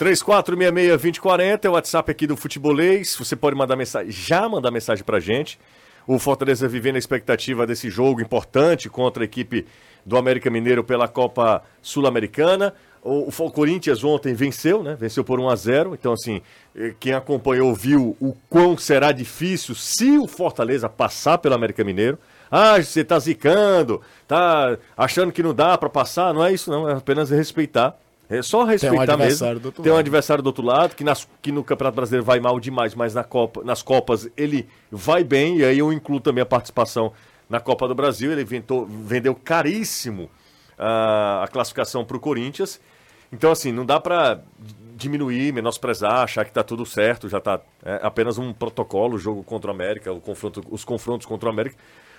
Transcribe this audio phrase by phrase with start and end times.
[0.00, 3.14] 3466-2040 é o WhatsApp aqui do Futebolês.
[3.18, 5.60] Você pode mandar mensagem, já mandar mensagem pra gente.
[6.06, 9.66] O Fortaleza vivendo a expectativa desse jogo importante contra a equipe
[10.04, 12.72] do América Mineiro pela Copa Sul-Americana.
[13.02, 14.96] O, o, Corinthians ontem venceu, né?
[14.98, 16.40] Venceu por 1 a 0 Então, assim,
[16.74, 22.18] eh, quem acompanhou viu o quão será difícil se o Fortaleza passar pelo América Mineiro.
[22.50, 26.32] Ah, você tá zicando, tá achando que não dá para passar.
[26.32, 26.88] Não é isso, não.
[26.88, 27.98] É apenas respeitar.
[28.30, 29.72] É só respeitar Tem um mesmo.
[29.72, 32.94] Tem um adversário do outro lado, que, nas, que no Campeonato Brasileiro vai mal demais,
[32.94, 35.58] mas na Copa, nas Copas ele vai bem.
[35.58, 37.12] E aí eu incluo também a participação
[37.48, 38.30] na Copa do Brasil.
[38.30, 40.30] Ele inventou, vendeu caríssimo
[40.78, 42.80] uh, a classificação para o Corinthians.
[43.32, 44.40] Então, assim, não dá para
[44.94, 49.42] diminuir, menosprezar, achar que está tudo certo, já está é, apenas um protocolo, o jogo
[49.42, 51.76] contra o América, o confronto, os confrontos contra o América,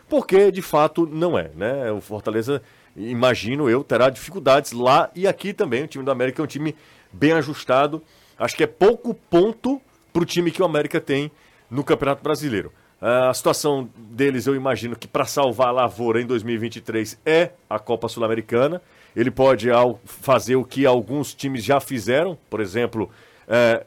[0.09, 1.91] porque de fato não é, né?
[1.91, 2.61] O Fortaleza,
[2.95, 5.83] imagino eu, terá dificuldades lá e aqui também.
[5.83, 6.75] O time do América é um time
[7.11, 8.01] bem ajustado.
[8.37, 9.81] Acho que é pouco ponto
[10.11, 11.31] para o time que o América tem
[11.69, 12.71] no Campeonato Brasileiro.
[12.99, 18.07] A situação deles, eu imagino que para salvar a lavoura em 2023 é a Copa
[18.07, 18.79] Sul-Americana.
[19.15, 19.69] Ele pode
[20.05, 23.09] fazer o que alguns times já fizeram, por exemplo,
[23.47, 23.83] é,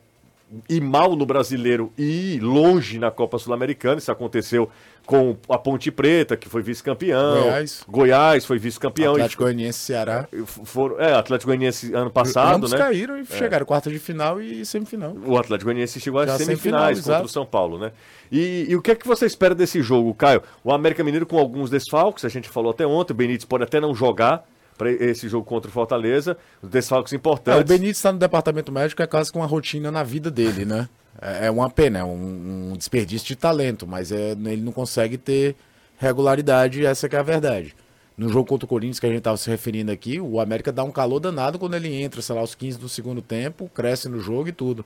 [0.68, 3.98] ir mal no brasileiro e ir longe na Copa Sul-Americana.
[3.98, 4.68] Isso aconteceu
[5.06, 7.42] com a Ponte Preta, que foi vice-campeão.
[7.42, 7.84] Goiás.
[7.88, 9.12] Goiás foi vice-campeão.
[9.12, 9.44] Atlético e...
[9.44, 10.28] Goianiense Ceará.
[10.64, 12.78] Foram, é, Atlético Goianiense ano passado, Ambos né?
[12.78, 13.24] caíram e é.
[13.24, 15.14] chegaram quarta de final e semifinal.
[15.26, 17.92] O Atlético Goianiense chegou às semifinais contra o São Paulo, né?
[18.32, 20.42] E, e, o que é que você espera desse jogo, Caio?
[20.62, 23.80] O América Mineiro com alguns desfalques, a gente falou até ontem, o Benítez pode até
[23.80, 24.44] não jogar,
[24.76, 27.60] para esse jogo contra o Fortaleza, os desfalques importantes.
[27.60, 30.64] É, o Benítez está no departamento médico, é quase com uma rotina na vida dele,
[30.64, 30.88] né?
[31.24, 35.16] É, é uma pena, é um, um, desperdício de talento, mas é, ele não consegue
[35.16, 35.56] ter
[35.96, 37.74] regularidade, essa é a verdade.
[38.16, 40.84] No jogo contra o Corinthians, que a gente estava se referindo aqui, o América dá
[40.84, 44.20] um calor danado quando ele entra, sei lá, aos 15 do segundo tempo, cresce no
[44.20, 44.84] jogo e tudo.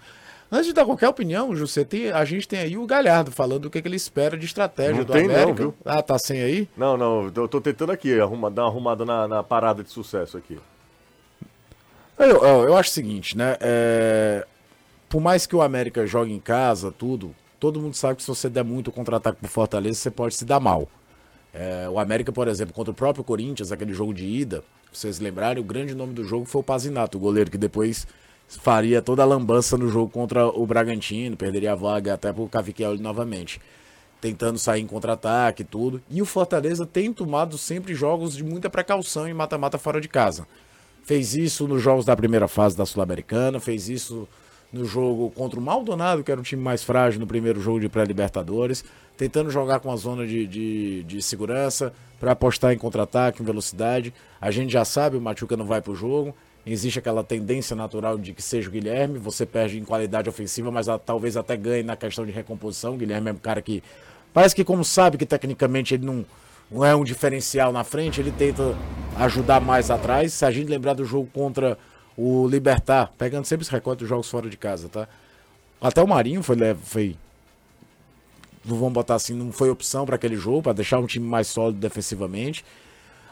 [0.51, 3.71] Antes de dar qualquer opinião, José, tem, a gente tem aí o Galhardo falando o
[3.71, 5.47] que, que ele espera de estratégia não do tem América.
[5.49, 5.75] Não, viu?
[5.85, 6.69] Ah, tá sem aí?
[6.75, 10.39] Não, não, eu tô tentando aqui arruma, dar uma arrumada na, na parada de sucesso
[10.39, 10.59] aqui.
[12.19, 13.57] Eu, eu, eu acho o seguinte, né?
[13.61, 14.47] É,
[15.09, 18.49] por mais que o América jogue em casa, tudo, todo mundo sabe que se você
[18.49, 20.89] der muito contra-ataque pro Fortaleza, você pode se dar mal.
[21.53, 25.63] É, o América, por exemplo, contra o próprio Corinthians, aquele jogo de ida, vocês lembrarem,
[25.63, 28.07] o grande nome do jogo foi o Pazinato, o goleiro que depois
[28.49, 33.01] faria toda a lambança no jogo contra o Bragantino, perderia a vaga até pro Cavicchioli
[33.01, 33.61] novamente.
[34.21, 36.03] Tentando sair em contra-ataque e tudo.
[36.11, 40.47] E o Fortaleza tem tomado sempre jogos de muita precaução em mata-mata fora de casa.
[41.05, 44.27] Fez isso nos jogos da primeira fase da Sul-Americana, fez isso
[44.73, 47.89] no jogo contra o Maldonado, que era um time mais frágil no primeiro jogo de
[47.89, 48.85] pré-Libertadores,
[49.17, 54.13] tentando jogar com a zona de, de, de segurança para apostar em contra-ataque, em velocidade.
[54.41, 56.35] A gente já sabe, o Machuca não vai para o jogo,
[56.67, 60.89] existe aquela tendência natural de que seja o Guilherme, você perde em qualidade ofensiva, mas
[60.89, 62.95] a, talvez até ganhe na questão de recomposição.
[62.95, 63.83] O Guilherme é um cara que
[64.35, 66.27] parece que, como sabe que tecnicamente ele não,
[66.71, 68.77] não é um diferencial na frente, ele tenta
[69.17, 70.35] ajudar mais atrás.
[70.35, 71.79] Se a gente lembrar do jogo contra
[72.19, 75.07] o Libertar, pegando sempre esse recorde dos jogos fora de casa, tá?
[75.81, 77.17] Até o Marinho foi, foi
[78.65, 81.79] vamos botar assim, não foi opção para aquele jogo, para deixar um time mais sólido
[81.79, 82.65] defensivamente.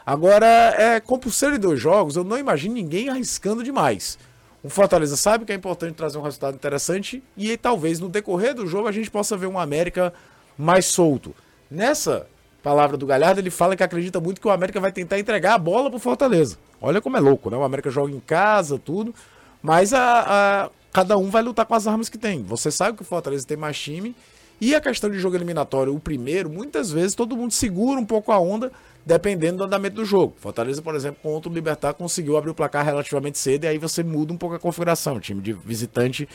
[0.05, 4.17] Agora, é, como por serem dois jogos, eu não imagino ninguém arriscando demais.
[4.63, 8.55] O Fortaleza sabe que é importante trazer um resultado interessante e aí, talvez no decorrer
[8.55, 10.13] do jogo a gente possa ver um América
[10.57, 11.35] mais solto.
[11.69, 12.25] Nessa
[12.67, 15.57] palavra do Galhardo, ele fala que acredita muito que o América vai tentar entregar a
[15.57, 16.57] bola pro Fortaleza.
[16.81, 17.55] Olha como é louco, né?
[17.55, 19.15] O América joga em casa, tudo,
[19.63, 22.43] mas a, a cada um vai lutar com as armas que tem.
[22.43, 24.13] Você sabe que o Fortaleza tem mais time
[24.59, 28.33] e a questão de jogo eliminatório, o primeiro, muitas vezes todo mundo segura um pouco
[28.33, 28.69] a onda
[29.05, 30.35] dependendo do andamento do jogo.
[30.37, 34.03] Fortaleza, por exemplo, contra o Libertar conseguiu abrir o placar relativamente cedo e aí você
[34.03, 35.15] muda um pouco a configuração.
[35.15, 36.27] O time de visitante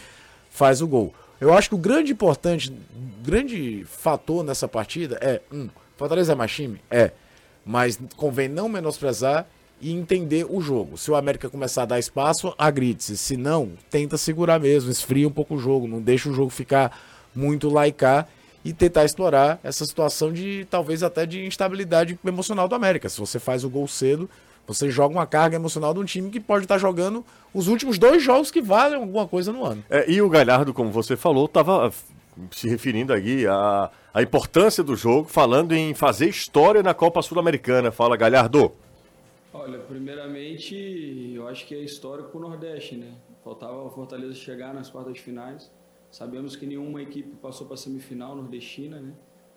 [0.51, 1.13] faz o gol.
[1.39, 2.73] Eu acho que o grande importante,
[3.23, 5.69] grande fator nessa partida é, um,
[6.03, 6.81] Fortaleza é mais time?
[6.91, 7.13] É.
[7.65, 9.47] Mas convém não menosprezar
[9.81, 10.99] e entender o jogo.
[10.99, 13.17] Se o América começar a dar espaço, agride-se.
[13.17, 16.99] Se não, tenta segurar mesmo, esfria um pouco o jogo, não deixa o jogo ficar
[17.33, 18.27] muito laicar
[18.65, 23.09] e tentar explorar essa situação de talvez até de instabilidade emocional do América.
[23.09, 24.29] Se você faz o gol cedo,
[24.67, 27.25] você joga uma carga emocional de um time que pode estar jogando
[27.55, 29.85] os últimos dois jogos que valem alguma coisa no ano.
[29.89, 31.93] É, e o Galhardo, como você falou, estava
[32.51, 37.91] se referindo aqui à, à importância do jogo, falando em fazer história na Copa Sul-Americana.
[37.91, 38.73] Fala, Galhardo.
[39.53, 43.13] Olha, primeiramente, eu acho que é histórico o Nordeste, né?
[43.45, 45.71] Faltava o Fortaleza chegar nas quartas finais
[46.13, 49.15] Sabemos que nenhuma equipe passou para a semifinal nordestina, né?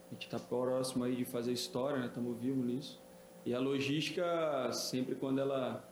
[0.10, 2.06] A gente está próximo aí de fazer história, né?
[2.06, 3.02] Estamos vivos nisso.
[3.46, 5.84] E a logística, sempre quando ela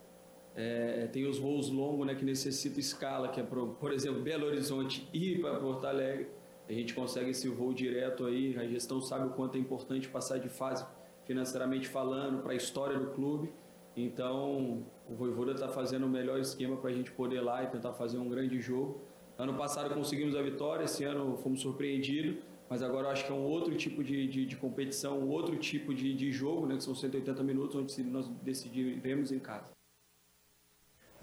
[0.55, 4.45] É, tem os voos longos né, que necessitam escala, que é, por, por exemplo, Belo
[4.45, 6.27] Horizonte ir para Porto Alegre.
[6.67, 10.37] A gente consegue esse voo direto aí, a gestão sabe o quanto é importante passar
[10.37, 10.85] de fase
[11.25, 13.51] financeiramente falando, para a história do clube.
[13.95, 17.67] Então, o Voivoda está fazendo o melhor esquema para a gente poder ir lá e
[17.67, 19.01] tentar fazer um grande jogo.
[19.37, 22.37] Ano passado conseguimos a vitória, esse ano fomos surpreendidos,
[22.69, 25.55] mas agora eu acho que é um outro tipo de, de, de competição, um outro
[25.57, 29.71] tipo de, de jogo, né, que são 180 minutos, onde nós decidiremos em casa.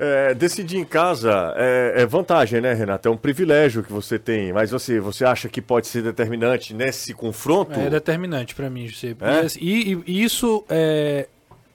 [0.02, 3.06] É, decidir em casa é, é, vantagem, né, Renato?
[3.06, 4.50] É um privilégio que você tem.
[4.50, 7.78] Mas você, você acha que pode ser determinante nesse confronto?
[7.78, 9.08] É determinante para mim, José.
[9.20, 9.46] É?
[9.60, 11.28] E, e, isso, é,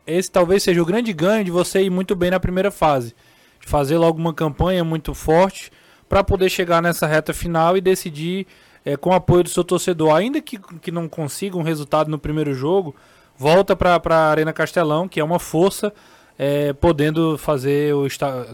[0.07, 3.13] esse talvez seja o grande ganho de você ir muito bem na primeira fase.
[3.61, 5.71] De fazer logo uma campanha muito forte
[6.09, 8.47] para poder chegar nessa reta final e decidir
[8.83, 10.15] é, com o apoio do seu torcedor.
[10.15, 12.95] Ainda que, que não consiga um resultado no primeiro jogo,
[13.37, 15.93] volta para a Arena Castelão, que é uma força
[16.37, 18.07] é, podendo fazer o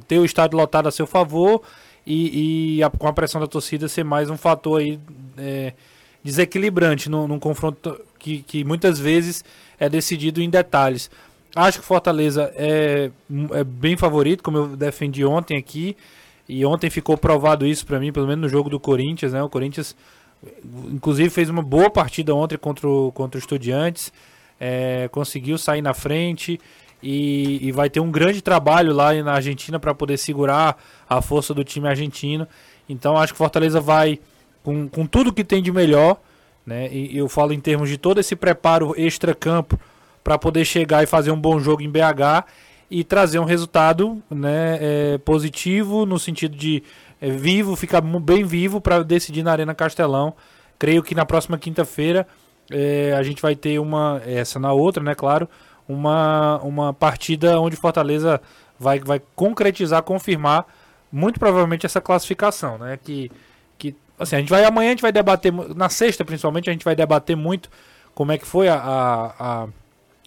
[0.07, 1.61] ter o estádio lotado a seu favor
[2.05, 4.99] e, e a, com a pressão da torcida ser mais um fator aí
[5.37, 5.73] é,
[6.23, 9.43] desequilibrante no, num confronto que, que muitas vezes
[9.79, 11.09] é decidido em detalhes.
[11.55, 13.11] Acho que Fortaleza é,
[13.51, 15.97] é bem favorito, como eu defendi ontem aqui,
[16.47, 19.43] e ontem ficou provado isso para mim, pelo menos no jogo do Corinthians, né?
[19.43, 19.95] O Corinthians,
[20.91, 24.13] inclusive, fez uma boa partida ontem contra o, contra o Estudiantes,
[24.59, 26.59] é, conseguiu sair na frente
[27.01, 30.77] e, e, vai ter um grande trabalho lá na Argentina para poder segurar
[31.09, 32.47] a força do time argentino.
[32.87, 34.19] Então acho que Fortaleza vai
[34.63, 36.19] com, com tudo que tem de melhor,
[36.65, 36.89] né?
[36.91, 39.79] E eu falo em termos de todo esse preparo extra-campo
[40.23, 42.45] para poder chegar e fazer um bom jogo em BH
[42.89, 46.83] e trazer um resultado né, é, positivo no sentido de
[47.21, 50.33] é, vivo, ficar bem vivo para decidir na Arena Castelão.
[50.77, 52.27] Creio que na próxima quinta-feira
[52.69, 55.47] é, a gente vai ter uma, essa na outra, né, claro,
[55.91, 58.41] uma, uma partida onde Fortaleza
[58.79, 60.65] vai, vai concretizar, confirmar
[61.11, 62.97] muito provavelmente essa classificação, né?
[63.03, 63.31] Que,
[63.77, 66.85] que assim, a gente vai amanhã a gente vai debater na sexta principalmente a gente
[66.85, 67.69] vai debater muito
[68.13, 69.67] como é que foi a, a,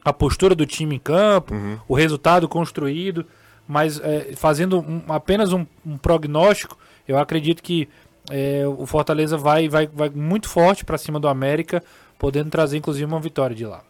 [0.04, 1.78] a postura do time em campo, uhum.
[1.88, 3.26] o resultado construído,
[3.66, 7.88] mas é, fazendo um, apenas um, um, prognóstico, eu acredito que
[8.30, 11.82] é, o Fortaleza vai, vai, vai muito forte para cima do América,
[12.18, 13.82] podendo trazer inclusive uma vitória de lá.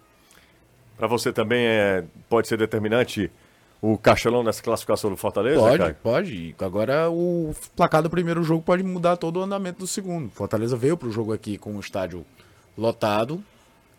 [0.96, 3.30] Para você também é, pode ser determinante
[3.80, 5.60] o Castelão nessa classificação do Fortaleza?
[5.60, 5.96] Pode, Caio?
[6.02, 6.54] pode.
[6.58, 10.30] Agora o placar do primeiro jogo pode mudar todo o andamento do segundo.
[10.30, 12.24] Fortaleza veio para o jogo aqui com o estádio
[12.78, 13.42] lotado.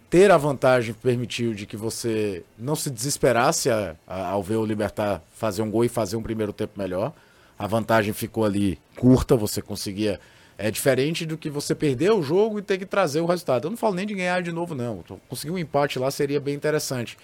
[0.09, 4.65] Ter a vantagem permitiu de que você não se desesperasse a, a, ao ver o
[4.65, 7.13] Libertar fazer um gol e fazer um primeiro tempo melhor.
[7.57, 10.19] A vantagem ficou ali curta, você conseguia
[10.57, 13.66] é diferente do que você perder o jogo e ter que trazer o resultado.
[13.66, 15.04] Eu não falo nem de ganhar de novo, não.
[15.28, 17.18] Conseguir um empate lá seria bem interessante.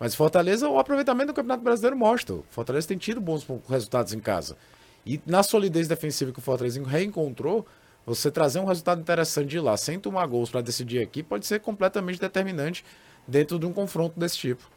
[0.00, 2.36] Mas Fortaleza, o aproveitamento do Campeonato Brasileiro mostra.
[2.50, 4.56] Fortaleza tem tido bons resultados em casa.
[5.04, 7.66] E na solidez defensiva que o Fortaleza reencontrou,
[8.06, 11.60] você trazer um resultado interessante de lá, sem tomar gols para decidir aqui, pode ser
[11.60, 12.84] completamente determinante
[13.26, 14.70] dentro de um confronto desse tipo.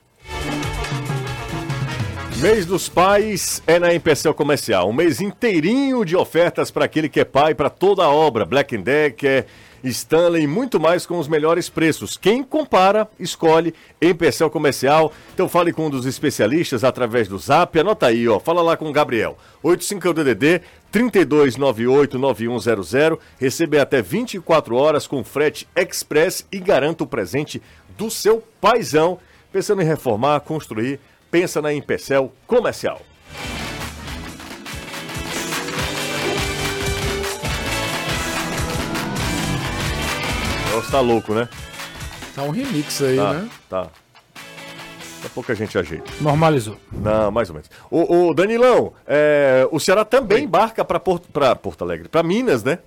[2.41, 4.89] Mês dos Pais é na Empecel Comercial.
[4.89, 8.45] Um mês inteirinho de ofertas para aquele que é pai, para toda a obra.
[8.45, 9.45] Black Decker,
[9.83, 12.17] Stanley e muito mais com os melhores preços.
[12.17, 15.13] Quem compara, escolhe Empecel Comercial.
[15.35, 17.79] Então fale com um dos especialistas através do Zap.
[17.79, 18.39] Anota aí, ó.
[18.39, 19.37] Fala lá com o Gabriel.
[19.63, 20.61] 85DDD
[20.91, 23.19] 32989100.
[23.39, 27.61] Recebe até 24 horas com frete express e garanta o presente
[27.95, 29.19] do seu paizão.
[29.53, 30.99] Pensando em reformar, construir
[31.31, 33.01] pensa na Empecel Comercial.
[40.73, 41.47] Nossa, tá louco, né?
[42.35, 43.49] Tá um remix aí, tá, né?
[43.69, 43.83] Tá.
[43.83, 46.11] Daqui a pouco a gente ajeita.
[46.19, 46.77] Normalizou.
[46.91, 47.69] Não, mais ou menos.
[47.89, 50.43] O, o Danilão, é, o Ceará também Oi.
[50.43, 51.29] embarca para Porto,
[51.61, 52.79] Porto Alegre, para Minas, né?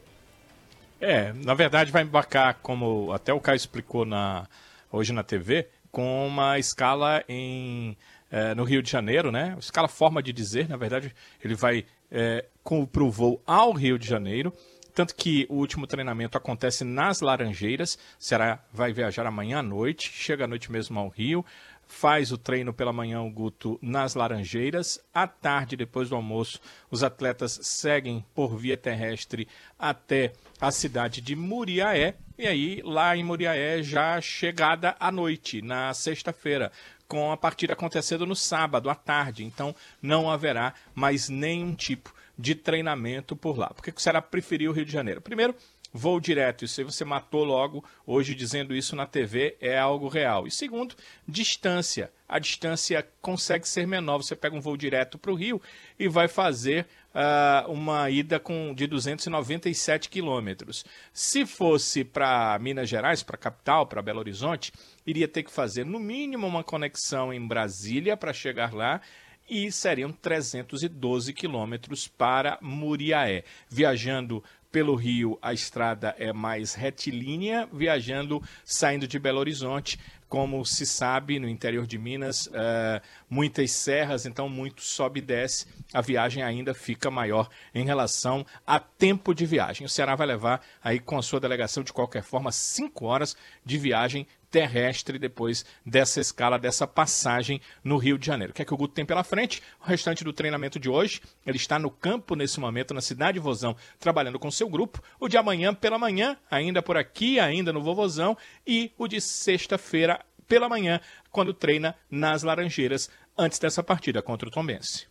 [1.00, 4.46] É, na verdade vai embarcar, como até o Caio explicou na,
[4.90, 7.96] hoje na TV, com uma escala em
[8.34, 9.54] é, no Rio de Janeiro, né?
[9.60, 12.44] Escala forma de dizer, na verdade, ele vai é,
[12.90, 14.52] para o voo ao Rio de Janeiro.
[14.92, 17.96] Tanto que o último treinamento acontece nas Laranjeiras.
[18.18, 21.44] Será vai viajar amanhã à noite, chega à noite mesmo ao Rio,
[21.86, 24.98] faz o treino pela manhã o Guto nas Laranjeiras.
[25.14, 26.60] À tarde, depois do almoço,
[26.90, 29.46] os atletas seguem por via terrestre
[29.78, 32.16] até a cidade de Muriaé.
[32.36, 36.72] E aí, lá em Muriaé, já chegada à noite, na sexta-feira
[37.08, 39.44] com a partida acontecendo no sábado à tarde.
[39.44, 43.68] Então não haverá mais nenhum tipo de treinamento por lá.
[43.68, 45.20] Por que o Ceará preferiu o Rio de Janeiro?
[45.20, 45.54] Primeiro,
[45.94, 46.64] voo direto.
[46.64, 50.46] Isso aí você matou logo, hoje dizendo isso na TV é algo real.
[50.46, 50.96] E segundo,
[51.26, 52.12] distância.
[52.28, 54.18] A distância consegue ser menor.
[54.18, 55.62] Você pega um voo direto para o Rio
[55.96, 60.84] e vai fazer uh, uma ida com, de 297 quilômetros.
[61.12, 64.72] Se fosse para Minas Gerais, para a capital, para Belo Horizonte,
[65.06, 69.00] iria ter que fazer no mínimo uma conexão em Brasília para chegar lá
[69.48, 73.44] e seriam 312 quilômetros para Muriaé.
[73.68, 74.42] Viajando
[74.74, 81.38] pelo Rio, a estrada é mais retilínea, viajando, saindo de Belo Horizonte, como se sabe,
[81.38, 86.74] no interior de Minas, uh, muitas serras, então muito sobe e desce, a viagem ainda
[86.74, 89.86] fica maior em relação a tempo de viagem.
[89.86, 93.78] O Ceará vai levar aí com a sua delegação, de qualquer forma, cinco horas de
[93.78, 98.52] viagem terrestre depois dessa escala, dessa passagem no Rio de Janeiro.
[98.52, 99.60] O que é que o Guto tem pela frente?
[99.80, 103.40] O restante do treinamento de hoje, ele está no campo nesse momento, na cidade de
[103.40, 105.02] Vozão, trabalhando com seu grupo.
[105.18, 108.38] O de amanhã pela manhã, ainda por aqui, ainda no Vovozão.
[108.64, 111.00] E o de sexta-feira pela manhã,
[111.32, 115.08] quando treina nas Laranjeiras, antes dessa partida contra o Tombense.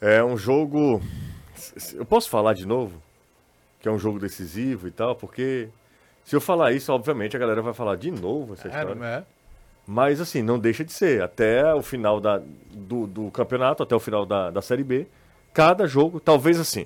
[0.00, 1.02] É um jogo.
[1.92, 3.02] Eu posso falar de novo?
[3.78, 5.68] Que é um jogo decisivo e tal, porque
[6.28, 9.02] se eu falar isso, obviamente a galera vai falar de novo essa é, história.
[9.02, 9.24] É, é.
[9.86, 11.22] Mas assim, não deixa de ser.
[11.22, 15.06] Até o final da, do, do campeonato, até o final da, da Série B,
[15.54, 16.84] cada jogo, talvez assim,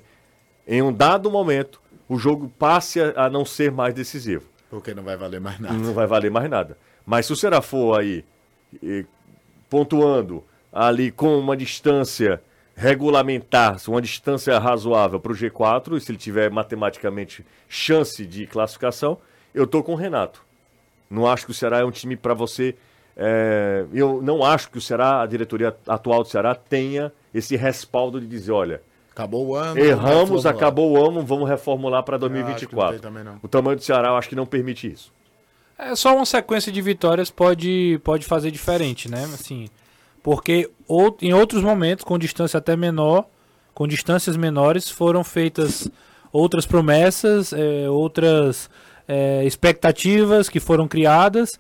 [0.65, 4.45] em um dado momento, o jogo passe a, a não ser mais decisivo.
[4.71, 5.75] Porque não vai valer mais nada.
[5.75, 6.79] Não vai valer mais nada.
[7.05, 8.25] Mas se o Será for aí
[9.69, 12.41] pontuando ali com uma distância
[12.77, 19.19] regulamentar, uma distância razoável para o G4, e se ele tiver matematicamente chance de classificação,
[19.55, 20.43] eu tô com o Renato.
[21.11, 22.75] Não acho que o Ceará é um time para você.
[23.17, 28.21] É, eu não acho que o Ceará, a diretoria atual do Ceará, tenha esse respaldo
[28.21, 28.83] de dizer, olha.
[29.11, 29.79] Acabou o ano.
[29.79, 33.11] Erramos, acabou o ano, vamos reformular para 2024.
[33.11, 33.39] Não não.
[33.43, 35.13] O tamanho do Ceará eu acho que não permite isso.
[35.79, 39.25] É só uma sequência de vitórias pode, pode fazer diferente, né?
[39.25, 39.69] Assim,
[40.23, 43.27] porque ou, em outros momentos, com distância até menor,
[43.75, 45.91] com distâncias menores, foram feitas
[46.33, 48.71] outras promessas, é, outras
[49.07, 51.51] é, expectativas que foram criadas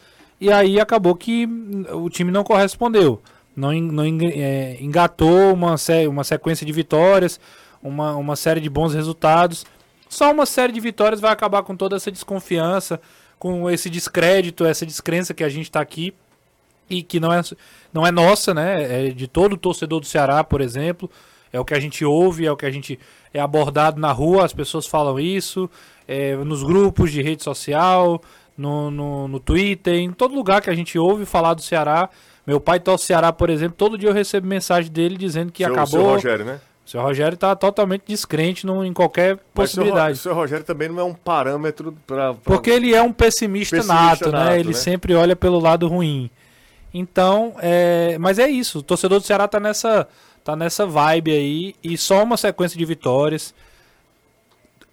[0.40, 1.48] e aí acabou que
[1.92, 3.22] o time não correspondeu.
[3.54, 5.76] Não, não é, engatou uma,
[6.08, 7.38] uma sequência de vitórias,
[7.82, 9.64] uma, uma série de bons resultados.
[10.08, 13.00] Só uma série de vitórias vai acabar com toda essa desconfiança,
[13.38, 16.12] com esse descrédito, essa descrença que a gente está aqui
[16.90, 17.40] e que não é,
[17.92, 19.08] não é nossa, né?
[19.08, 21.10] É de todo torcedor do Ceará, por exemplo.
[21.52, 22.98] É o que a gente ouve, é o que a gente
[23.32, 25.70] é abordado na rua, as pessoas falam isso,
[26.06, 28.20] é, nos grupos de rede social,
[28.56, 32.08] no, no, no, Twitter, em todo lugar que a gente ouve falar do Ceará.
[32.46, 35.72] Meu pai torce Ceará, por exemplo, todo dia eu recebo mensagem dele dizendo que seu,
[35.72, 35.88] acabou.
[35.88, 36.60] Seu Rogério, né?
[36.84, 40.18] O seu Rogério está totalmente descrente no, em qualquer possibilidade.
[40.18, 42.34] o seu Rogério também não é um parâmetro para.
[42.34, 44.58] Porque ele é um pessimista, pessimista nato, nato, né?
[44.58, 44.74] Ele né?
[44.74, 46.28] sempre olha pelo lado ruim.
[46.92, 48.18] Então, é...
[48.18, 48.80] mas é isso.
[48.80, 50.08] O torcedor do Ceará está nessa,
[50.42, 51.74] tá nessa vibe aí.
[51.84, 53.54] E só uma sequência de vitórias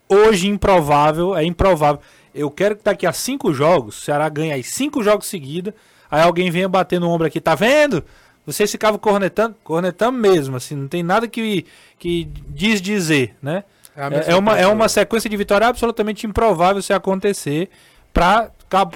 [0.10, 2.02] hoje improvável, é improvável.
[2.34, 5.74] Eu quero que daqui a cinco jogos, o Ceará ganhe aí cinco jogos seguidos,
[6.10, 8.04] aí alguém venha bater no ombro aqui, tá vendo?
[8.46, 11.66] Vocês ficavam cornetando, cornetando mesmo, assim, não tem nada que,
[12.00, 13.64] que diz dizer, né?
[13.96, 17.70] É, é, é uma, é uma sequência de vitória absolutamente improvável se acontecer
[18.14, 18.50] para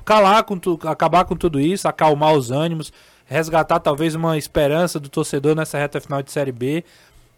[0.05, 2.93] calar com tu, acabar com tudo isso, acalmar os ânimos,
[3.25, 6.83] resgatar talvez uma esperança do torcedor nessa reta final de Série B.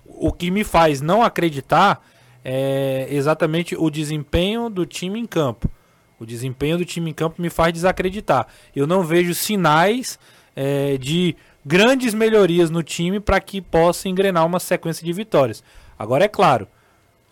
[0.05, 2.01] O que me faz não acreditar
[2.47, 5.67] é exatamente o desempenho do time em campo.
[6.19, 8.47] O desempenho do time em campo me faz desacreditar.
[8.75, 10.19] Eu não vejo sinais
[10.55, 11.35] é, de
[11.65, 15.63] grandes melhorias no time para que possa engrenar uma sequência de vitórias.
[15.97, 16.67] Agora é claro,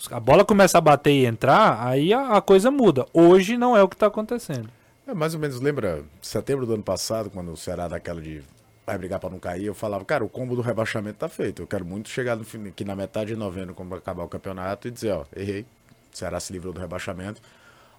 [0.09, 3.05] a bola começa a bater e entrar, aí a, a coisa muda.
[3.13, 4.69] Hoje não é o que está acontecendo.
[5.07, 8.41] É, mais ou menos, lembra setembro do ano passado, quando o Ceará daquela de
[8.85, 11.61] vai brigar para não cair, eu falava, cara, o combo do rebaixamento tá feito.
[11.61, 14.91] Eu quero muito chegar no, aqui na metade de novembro, quando acabar o campeonato, e
[14.91, 15.65] dizer, ó, errei.
[16.13, 17.41] O Ceará se livrou do rebaixamento.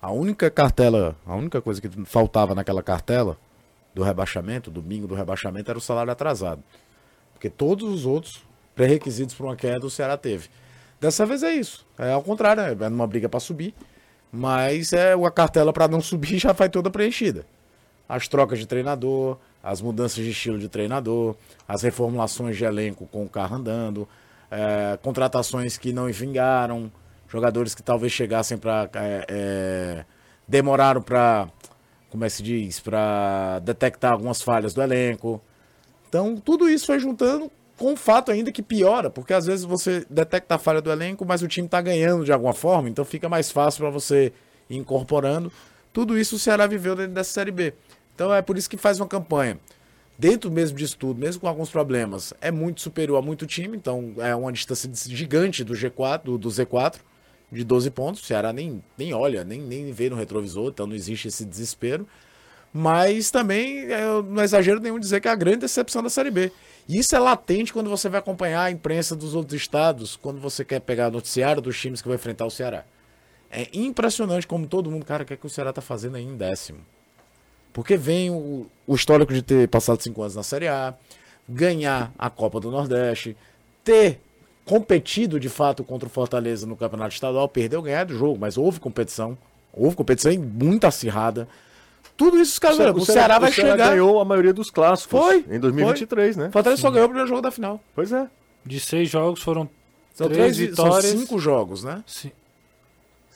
[0.00, 3.38] A única cartela, a única coisa que faltava naquela cartela
[3.94, 6.62] do rebaixamento, domingo do rebaixamento, era o salário atrasado.
[7.32, 10.48] Porque todos os outros pré-requisitos para uma queda o Ceará teve.
[11.00, 11.86] Dessa vez é isso.
[11.98, 12.86] É ao contrário, né?
[12.86, 13.74] é numa briga para subir.
[14.30, 17.46] Mas é a cartela para não subir já vai toda preenchida.
[18.14, 21.34] As trocas de treinador, as mudanças de estilo de treinador,
[21.66, 24.08] as reformulações de elenco com o carro andando,
[24.48, 26.92] é, contratações que não vingaram,
[27.28, 28.88] jogadores que talvez chegassem para.
[28.94, 30.04] É, é,
[30.46, 31.48] demoraram para.
[32.08, 32.78] Como é que se diz?
[32.78, 35.42] Para detectar algumas falhas do elenco.
[36.08, 40.06] Então, tudo isso foi juntando com o fato ainda que piora, porque às vezes você
[40.08, 43.28] detecta a falha do elenco, mas o time está ganhando de alguma forma, então fica
[43.28, 44.32] mais fácil para você
[44.70, 45.50] incorporando.
[45.92, 47.74] Tudo isso o Ceará viveu dentro dessa Série B.
[48.14, 49.58] Então é por isso que faz uma campanha.
[50.16, 54.14] Dentro mesmo disso tudo, mesmo com alguns problemas, é muito superior a muito time, então
[54.18, 57.00] é uma distância gigante do G4, do, do Z4,
[57.50, 58.22] de 12 pontos.
[58.22, 62.06] O Ceará nem, nem olha, nem, nem vê no retrovisor, então não existe esse desespero.
[62.72, 66.30] Mas também é, não é exagero nenhum dizer que é a grande decepção da Série
[66.30, 66.52] B.
[66.88, 70.64] E isso é latente quando você vai acompanhar a imprensa dos outros estados, quando você
[70.64, 72.84] quer pegar noticiário dos times que vai enfrentar o Ceará.
[73.50, 76.80] É impressionante como todo mundo, cara, quer que o Ceará tá fazendo aí em décimo.
[77.74, 80.94] Porque vem o, o histórico de ter passado cinco anos na Série A,
[81.46, 83.36] ganhar a Copa do Nordeste,
[83.82, 84.20] ter
[84.64, 88.78] competido de fato contra o Fortaleza no Campeonato Estadual, perdeu ganhar do jogo, mas houve
[88.78, 89.36] competição,
[89.72, 91.48] houve competição muito acirrada.
[92.16, 92.78] Tudo isso os caras.
[92.78, 93.90] O, o, Ceará, vai o Ceará chegar.
[93.90, 95.20] ganhou a maioria dos clássicos.
[95.20, 95.44] Foi.
[95.50, 96.44] Em 2023, foi.
[96.44, 96.50] né?
[96.52, 97.80] Fortaleza só ganhou o primeiro jogo da final.
[97.92, 98.28] Pois é.
[98.64, 99.68] De seis jogos foram
[100.14, 101.06] são três, três vitórias.
[101.06, 102.04] São cinco jogos, né?
[102.06, 102.30] Sim.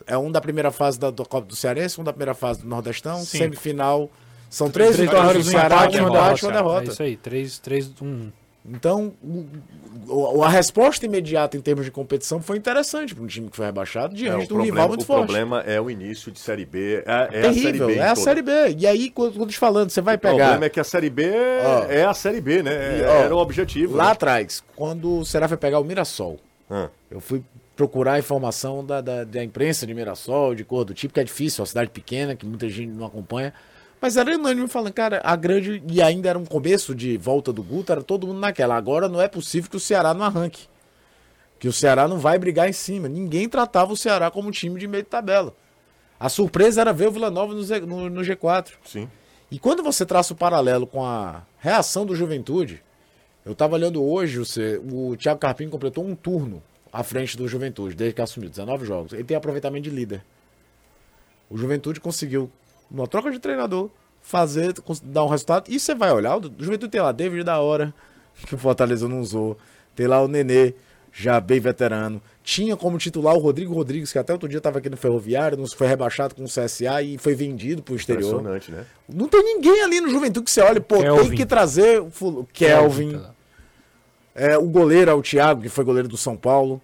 [0.06, 2.68] É um da primeira fase da, do Copa do Cearense, um da primeira fase do
[2.68, 3.38] Nordestão, Sim.
[3.38, 4.08] semifinal.
[4.50, 6.88] São três, três vitórias do Ceará, um empate e uma derrota.
[6.88, 8.30] É isso aí, três, três, um.
[8.70, 9.14] Então,
[10.08, 13.66] o, a resposta imediata em termos de competição foi interessante para um time que foi
[13.66, 15.22] rebaixado diante é, de um problema, rival muito o forte.
[15.22, 17.02] O problema é o início de Série B.
[17.06, 17.94] É, é Terrível, a Série B.
[17.94, 18.76] É a Série B.
[18.78, 20.34] E aí, quando eu te falando, você vai pegar.
[20.34, 21.30] O problema é que a Série B
[21.64, 23.00] ó, é a Série B, né?
[23.00, 23.96] É, ó, era o objetivo.
[23.96, 24.10] Lá né?
[24.12, 26.38] atrás, quando o Será foi pegar o Mirassol,
[26.70, 26.88] ah.
[27.10, 27.42] eu fui
[27.74, 31.24] procurar a informação da, da, da, imprensa de Mirassol, de cor do tipo, que é
[31.24, 33.54] difícil, é uma cidade pequena, que muita gente não acompanha.
[34.00, 35.82] Mas era unânime falando, cara, a grande.
[35.90, 38.76] E ainda era um começo de volta do Guto, era todo mundo naquela.
[38.76, 40.68] Agora não é possível que o Ceará não arranque.
[41.58, 43.08] Que o Ceará não vai brigar em cima.
[43.08, 45.54] Ninguém tratava o Ceará como um time de meio de tabela.
[46.20, 48.72] A surpresa era ver o Vila Nova no, Z, no, no G4.
[48.84, 49.08] Sim.
[49.50, 52.82] E quando você traça o paralelo com a reação do Juventude,
[53.44, 56.62] eu estava olhando hoje, você, o Thiago Carpinho completou um turno
[56.92, 59.12] à frente do Juventude, desde que assumiu 19 jogos.
[59.12, 60.24] Ele tem aproveitamento de líder.
[61.48, 62.50] O Juventude conseguiu
[62.90, 63.90] numa troca de treinador,
[64.20, 65.70] fazer, dar um resultado.
[65.70, 67.94] E você vai olhar, o Juventude tem lá David da hora,
[68.46, 69.56] que o Fortaleza não usou.
[69.94, 70.74] Tem lá o Nenê,
[71.12, 72.22] já bem veterano.
[72.42, 75.86] Tinha como titular o Rodrigo Rodrigues, que até outro dia estava aqui no Ferroviário, foi
[75.86, 78.40] rebaixado com o CSA e foi vendido pro exterior.
[78.40, 78.86] Impressionante, né?
[79.08, 81.28] Não tem ninguém ali no Juventude que você olha, pô, Kelvin.
[81.28, 82.10] tem que trazer o
[82.52, 83.10] Kelvin.
[83.10, 83.22] Kelvin.
[84.34, 86.80] É, o goleiro é o Thiago, que foi goleiro do São Paulo,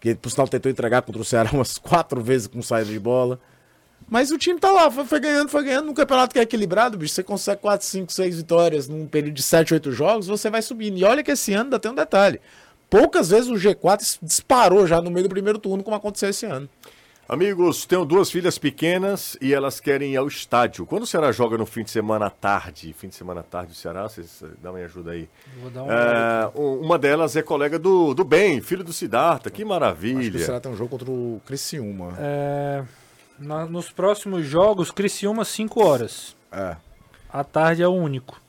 [0.00, 3.40] que por sinal tentou entregar contra o Ceará umas quatro vezes com saída de bola.
[4.10, 5.86] Mas o time tá lá, foi, foi, ganhando, foi ganhando.
[5.86, 9.42] Num campeonato que é equilibrado, bicho, você consegue 4, 5, 6 vitórias num período de
[9.42, 10.98] 7, 8 jogos, você vai subindo.
[10.98, 12.40] E olha que esse ano ainda tem um detalhe.
[12.88, 16.68] Poucas vezes o G4 disparou já no meio do primeiro turno, como aconteceu esse ano.
[17.28, 20.86] Amigos, tenho duas filhas pequenas e elas querem ir ao estádio.
[20.86, 23.72] Quando o Ceará joga no fim de semana à tarde, fim de semana à tarde
[23.72, 25.28] do Ceará, vocês dão uma ajuda aí.
[25.60, 29.62] Vou dar uma, é, uma delas é colega do, do Ben, filho do Siddhartha, que
[29.62, 30.20] maravilha.
[30.20, 32.16] Acho que o Ceará tem um jogo contra o Criciúma.
[32.18, 32.82] É...
[33.38, 36.36] Na, nos próximos jogos, Criciúma 5 horas.
[36.50, 36.76] É.
[37.30, 38.40] A tarde é o único.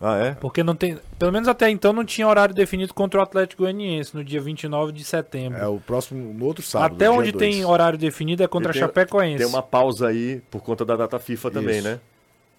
[0.00, 0.30] Ah, é?
[0.32, 0.98] Porque não tem.
[1.18, 4.92] Pelo menos até então não tinha horário definido contra o Atlético Goianiense no dia 29
[4.92, 5.58] de setembro.
[5.58, 6.94] É o próximo, no outro sábado.
[6.94, 9.38] Até onde tem horário definido é contra a Chapecoense.
[9.38, 11.88] Tem uma pausa aí por conta da data FIFA também, Isso.
[11.88, 12.00] né?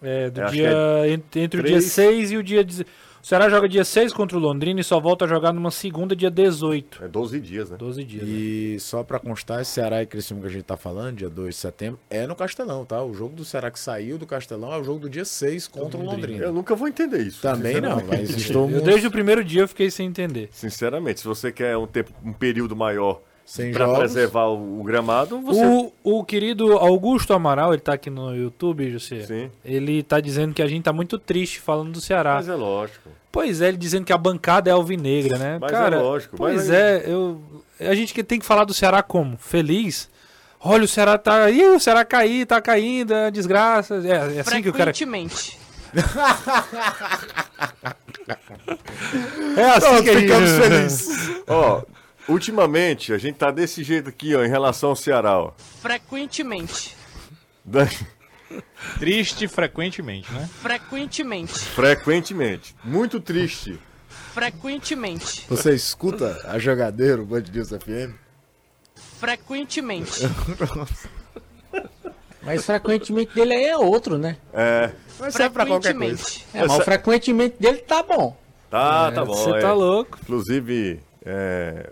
[0.04, 0.70] É, do dia.
[0.70, 2.64] É entre, entre o dia 6 e o dia.
[3.22, 6.16] O Ceará joga dia 6 contra o Londrina e só volta a jogar numa segunda,
[6.16, 7.04] dia 18.
[7.04, 7.78] É 12 dias, né?
[7.78, 8.24] 12 dias.
[8.26, 8.80] E né?
[8.80, 11.62] só para constar, esse Ceará e Criciúma que a gente tá falando, dia 2 de
[11.62, 13.04] setembro, é no Castelão, tá?
[13.04, 16.00] O jogo do Ceará que saiu do Castelão é o jogo do dia 6 contra
[16.00, 16.44] o Londrina.
[16.44, 17.44] Eu nunca vou entender isso.
[17.44, 20.50] Também não, mas estou eu, Desde o primeiro dia eu fiquei sem entender.
[20.52, 23.22] Sinceramente, se você quer um tempo, um período maior
[23.74, 25.40] para preservar o, o, gramado.
[25.42, 25.66] Você...
[25.66, 29.24] O, o querido Augusto Amaral, ele tá aqui no YouTube, José.
[29.24, 29.52] Sim.
[29.64, 32.36] Ele tá dizendo que a gente tá muito triste falando do Ceará.
[32.36, 33.10] Mas é lógico.
[33.32, 35.58] Pois é, ele dizendo que a bancada é alvinegra, né?
[35.60, 36.36] Mas Cara, é lógico.
[36.36, 37.42] Pois é, eu,
[37.80, 39.38] a gente tem que falar do Ceará como?
[39.38, 40.10] Feliz?
[40.64, 41.50] Olha, o Ceará tá.
[41.50, 43.96] Ih, o Ceará cair, tá caindo, é desgraça.
[43.96, 44.94] É, é assim que o cara.
[44.94, 45.60] Frequentemente.
[49.58, 51.42] é assim Nós que ficamos felizes.
[51.48, 51.82] Ó,
[52.28, 55.52] ultimamente a gente tá desse jeito aqui, ó, em relação ao Ceará, ó.
[55.82, 56.96] Frequentemente.
[57.64, 57.88] Da...
[59.00, 60.50] Triste frequentemente, né?
[60.62, 61.54] Frequentemente.
[61.54, 62.76] Frequentemente.
[62.84, 63.80] Muito triste.
[64.34, 65.46] Frequentemente.
[65.50, 68.14] Você escuta a jogadeira, o Band News FM?
[69.20, 70.22] Frequentemente.
[72.42, 74.38] Mas frequentemente dele aí é outro, né?
[74.54, 74.92] É.
[75.20, 76.40] Mas é pra qualquer coisa.
[76.54, 78.36] É, mas o frequentemente dele tá bom.
[78.70, 79.34] Tá, é, tá bom.
[79.34, 79.60] Você é.
[79.60, 80.18] tá louco.
[80.24, 81.88] Inclusive, é...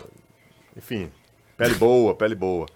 [0.80, 1.10] enfim,
[1.58, 2.66] pele boa, pele boa.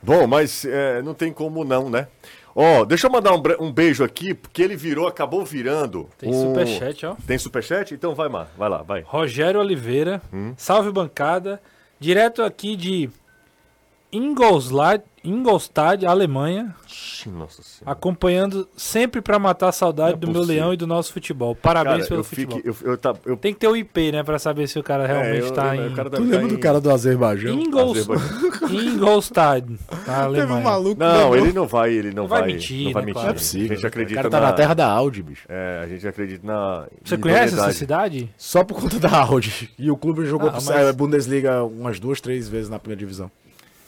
[0.00, 2.06] Bom, mas é, não tem como não, né?
[2.54, 6.08] Ó, oh, deixa eu mandar um, um, beijo aqui, porque ele virou, acabou virando.
[6.16, 6.48] Tem um...
[6.48, 7.16] superchat, ó.
[7.26, 7.92] Tem superchat?
[7.94, 9.00] Então vai, lá, vai lá, vai.
[9.00, 10.54] Rogério Oliveira, hum?
[10.56, 11.60] salve bancada.
[11.98, 13.10] Direto aqui de
[14.12, 17.92] Ingolstadt, Ingolstadt, Alemanha, Ixi, Nossa senhora.
[17.92, 20.54] acompanhando sempre pra matar a saudade é do meu possível.
[20.62, 21.54] leão e do nosso futebol.
[21.54, 22.56] Parabéns Cara, pelo eu futebol.
[22.58, 22.68] fico.
[22.84, 25.06] Eu, eu, tá- eu, Tem que ter o IP, né, Pra saber se o cara
[25.06, 27.58] realmente é, eu- tá eu- em Tu deve tá lembra do em- cara do Azerbaijão?
[28.70, 30.60] Ingolstadt, na Teve um Alemanha.
[30.64, 32.52] maluco Não, ele não vai, ele não, Não vai vai.
[32.52, 33.12] mentir, não vai né, mentir.
[33.14, 33.26] claro.
[33.26, 33.72] Não é possível.
[33.72, 35.46] A gente acredita o cara tá na, na terra da Audi, bicho.
[35.48, 36.86] É, a gente acredita na.
[37.04, 38.30] Você conhece essa cidade?
[38.36, 39.70] Só por conta da Audi.
[39.78, 42.98] E o clube jogou Ah, pro- mas- é, Bundesliga umas duas, três vezes na primeira
[43.00, 43.30] divisão.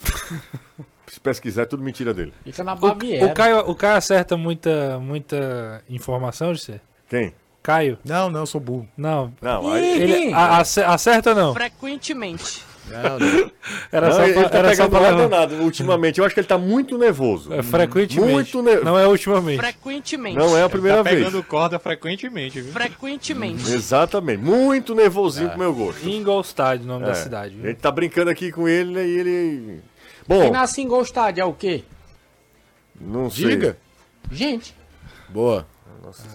[1.11, 2.33] Se pesquisar, é tudo mentira dele.
[2.45, 3.27] Fica na O, Baviera.
[3.27, 6.81] o Caio, o Caio acerta muita, muita informação, de você?
[7.09, 7.35] Quem?
[7.63, 7.99] Caio?
[8.05, 8.89] Não, não, eu sou burro.
[8.97, 9.33] Não.
[9.43, 10.01] Não, aí.
[10.03, 11.53] Ele a- ace- acerta ou não?
[11.53, 12.65] Frequentemente.
[12.89, 13.51] Não, não.
[13.93, 16.19] Era Não, só ele pra, tá era só pegando pra nada ultimamente.
[16.19, 17.53] Eu acho que ele tá muito nervoso.
[17.53, 18.33] É, frequentemente.
[18.33, 18.85] Muito nervoso.
[18.85, 19.59] Não é ultimamente.
[19.61, 20.37] Frequentemente.
[20.37, 21.25] Não é a primeira tá vez.
[21.25, 22.73] pegando corda frequentemente, viu?
[22.73, 23.71] Frequentemente.
[23.73, 24.43] Exatamente.
[24.43, 26.09] Muito nervosinho pro meu gosto.
[26.09, 27.15] Ingolstadt, o nome da É.
[27.15, 27.55] cidade.
[27.55, 27.71] A viu?
[27.71, 29.81] gente tá brincando aqui com ele né, e ele.
[30.31, 31.83] Quem Bom, nasce em Golstad é o quê?
[33.01, 33.47] não sei.
[33.51, 33.77] Diga.
[34.31, 34.75] Gente.
[35.29, 35.67] Boa.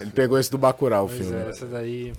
[0.00, 1.34] Ele pegou esse do Bacurau, o filme.
[1.34, 2.12] é, essa daí.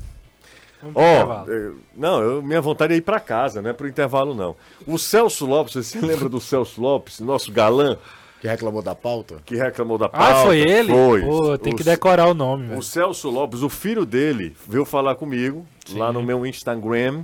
[0.84, 1.52] Ó, intervalo.
[1.52, 4.56] eh, não, eu- minha vontade é ir pra casa, não é pro intervalo, não.
[4.86, 7.98] O Celso Lopes, você se lembra do Celso Lopes, nosso galã,
[8.42, 9.38] Que reclamou da pauta?
[9.46, 10.32] que reclamou da pauta?
[10.42, 10.92] Ah, foi ele?
[10.94, 11.22] Foi.
[11.22, 12.80] Pô, tem O- que decorar o nome, velho.
[12.80, 17.24] O Celso Lopes, o filho dele, veio falar comigo lá no meu Instagram.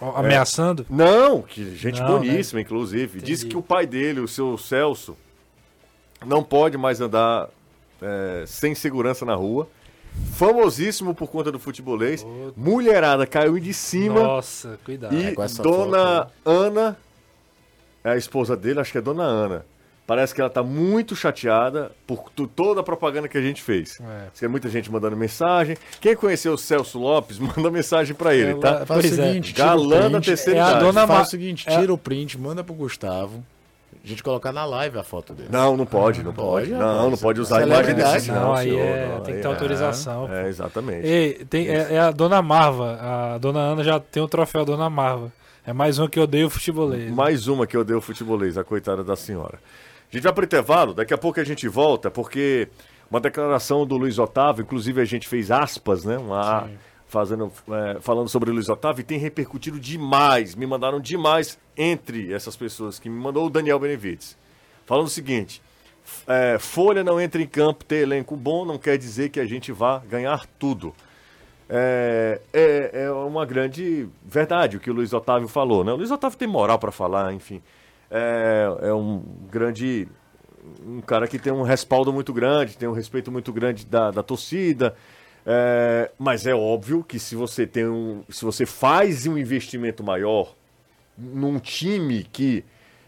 [0.00, 0.86] Ameaçando?
[0.90, 3.20] Não, que gente Não, boníssima, inclusive.
[3.20, 3.46] Disse Entendi.
[3.48, 5.16] que o pai dele, o seu Celso,
[6.24, 7.48] não pode mais andar
[8.02, 9.68] eh, sem segurança na rua.
[10.34, 12.26] Famosíssimo por conta do futebolês.
[12.56, 14.22] Mulherada caiu de cima.
[14.22, 15.14] Nossa, cuidado.
[15.14, 16.96] E É, com essa Dona Ana,
[18.02, 19.66] é a esposa dele, acho que é Dona Ana.
[20.06, 23.98] Parece que ela tá muito chateada por toda a propaganda que a gente fez.
[24.40, 24.44] É.
[24.44, 25.76] É muita gente mandando mensagem.
[26.00, 28.86] Quem conheceu o Celso Lopes, manda mensagem pra ele, Ela- tá?
[28.86, 29.26] Faz Pois o é.
[29.26, 30.24] seguinte, tira o Galã da print.
[30.26, 30.84] terceira É a idade.
[30.84, 33.42] dona Faz Ma- o seguinte, é- tira o print, manda pro Gustavo.
[34.04, 35.48] A gente colocar na live a foto dele.
[35.50, 36.68] Não, não pode, não pode.
[36.70, 39.34] pode, Não, não pode usar a imagem desse Não, não, aí senhor, é- não, tem
[39.34, 40.32] que ter é- autorização.
[40.32, 41.04] É, exatamente.
[41.04, 42.96] Ei, tem, é, é a Dona Marva.
[43.34, 45.32] A Dona Ana já tem o troféu Dona Marva.
[45.66, 47.10] É mais um que odeia o futebolês.
[47.10, 49.58] Mais uma que dei o futebolês, a coitada da senhora.
[50.16, 52.68] A gente vai pro intervalo, daqui a pouco a gente volta, porque
[53.10, 56.16] uma declaração do Luiz Otávio, inclusive a gente fez aspas, né?
[56.16, 56.70] Uma,
[57.06, 62.32] fazendo, é, falando sobre o Luiz Otávio, e tem repercutido demais, me mandaram demais entre
[62.32, 64.38] essas pessoas que me mandou o Daniel Benevides.
[64.86, 65.60] Falando o seguinte:
[66.26, 69.70] é, Folha não entra em campo, ter elenco bom não quer dizer que a gente
[69.70, 70.94] vá ganhar tudo.
[71.68, 75.92] É, é, é uma grande verdade o que o Luiz Otávio falou, né?
[75.92, 77.60] O Luiz Otávio tem moral para falar, enfim.
[78.10, 80.08] É, é um grande.
[80.84, 84.22] Um cara que tem um respaldo muito grande, tem um respeito muito grande da, da
[84.22, 84.94] torcida.
[85.44, 88.24] É, mas é óbvio que se você tem um.
[88.28, 90.54] Se você faz um investimento maior
[91.16, 92.64] num time que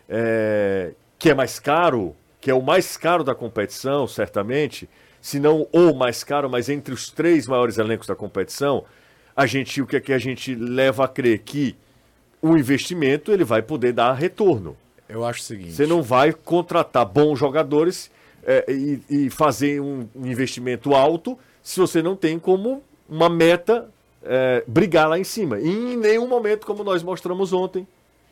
[0.08, 4.88] é, que é mais caro, que é o mais caro da competição, certamente,
[5.20, 8.84] se não o mais caro, mas entre os três maiores elencos da competição,
[9.36, 11.76] a gente o que é que a gente leva a crer que
[12.40, 14.76] o investimento ele vai poder dar retorno.
[15.08, 15.72] Eu acho o seguinte.
[15.72, 18.10] Você não vai contratar bons jogadores
[18.44, 23.88] é, e, e fazer um investimento alto se você não tem como uma meta
[24.22, 25.58] é, brigar lá em cima.
[25.58, 27.86] E em nenhum momento, como nós mostramos ontem,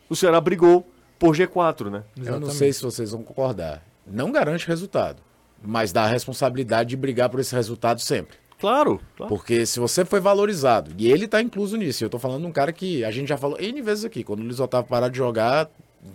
[0.09, 0.85] o Ceará brigou
[1.19, 2.03] por G4, né?
[2.15, 3.83] Eu não sei se vocês vão concordar.
[4.05, 5.21] Não garante resultado,
[5.61, 8.37] mas dá a responsabilidade de brigar por esse resultado sempre.
[8.59, 9.29] Claro, claro.
[9.29, 12.51] Porque se você foi valorizado, e ele tá incluso nisso, eu tô falando de um
[12.51, 15.17] cara que a gente já falou N vezes aqui, quando o Luiz Otávio parar de
[15.17, 15.69] jogar,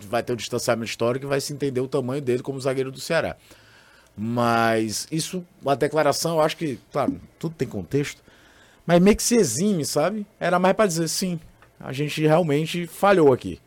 [0.07, 2.99] vai ter um distanciamento histórico e vai se entender o tamanho dele como zagueiro do
[2.99, 3.35] Ceará.
[4.15, 8.21] Mas isso, a declaração, eu acho que, claro, tudo tem contexto,
[8.85, 10.25] mas meio que se exime, sabe?
[10.39, 11.39] Era mais pra dizer, sim,
[11.79, 13.59] a gente realmente falhou aqui.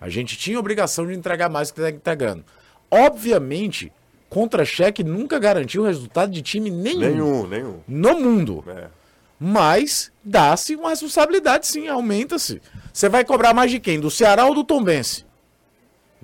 [0.00, 2.44] A gente tinha obrigação de entregar mais do que tá entregando.
[2.90, 3.90] Obviamente,
[4.28, 7.80] contra-cheque nunca garantiu resultado de time nenhum Nenhum, nenhum.
[7.88, 8.64] no mundo.
[8.68, 8.88] É.
[9.40, 12.60] Mas dá-se uma responsabilidade, sim, aumenta-se.
[12.92, 13.98] Você vai cobrar mais de quem?
[13.98, 15.23] Do Ceará ou do Tombense?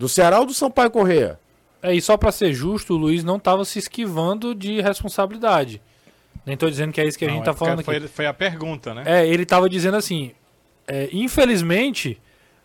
[0.01, 1.39] Do Ceará ou do Sampaio Correia?
[1.83, 5.79] É, e só pra ser justo, o Luiz não tava se esquivando de responsabilidade.
[6.47, 8.09] Nem tô dizendo que é isso que a Não, gente é tá falando foi, aqui.
[8.09, 9.03] foi a pergunta, né?
[9.05, 10.33] É, ele tava dizendo assim,
[10.89, 12.19] é, infelizmente,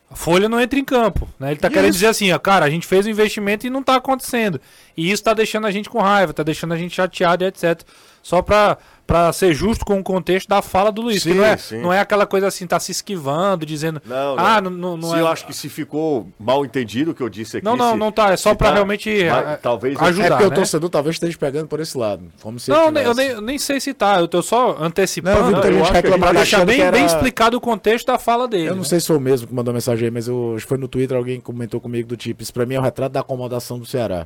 [0.09, 1.27] a Folha não entra em campo.
[1.37, 1.51] Né?
[1.51, 3.95] Ele tá querendo dizer assim, ó, cara, a gente fez um investimento e não tá
[3.95, 4.61] acontecendo.
[4.95, 7.81] E isso tá deixando a gente com raiva, tá deixando a gente chateado e etc.
[8.23, 11.21] Só pra, pra ser justo com o contexto da fala do Luiz.
[11.23, 11.81] que Sim, não, é, sim.
[11.81, 14.01] não é aquela coisa assim, tá se esquivando, dizendo.
[14.05, 14.71] Não, ah, não.
[14.71, 15.19] não, não, não se é.
[15.21, 17.65] eu acho que se ficou mal entendido o que eu disse aqui.
[17.65, 18.31] Não, não, se- não tá.
[18.31, 20.25] É só pra tá- realmente vai- é, talvez ajudar.
[20.25, 20.55] É porque o né?
[20.55, 22.23] torcedor talvez esteja pegando por esse lado.
[22.41, 24.19] Como se Não, eu nem, eu nem sei se tá.
[24.19, 25.35] Eu tô só antecipando.
[25.35, 26.91] Não, eu vi muita gente vai pra deixar bem, era...
[26.91, 28.65] bem explicado o contexto da fala dele.
[28.69, 28.87] Eu não né?
[28.87, 30.87] sei se foi o mesmo que mandou mensagem aí, mas eu, acho que foi no
[30.87, 33.85] Twitter alguém comentou comigo do tipo, isso pra mim é o retrato da acomodação do
[33.85, 34.25] Ceará.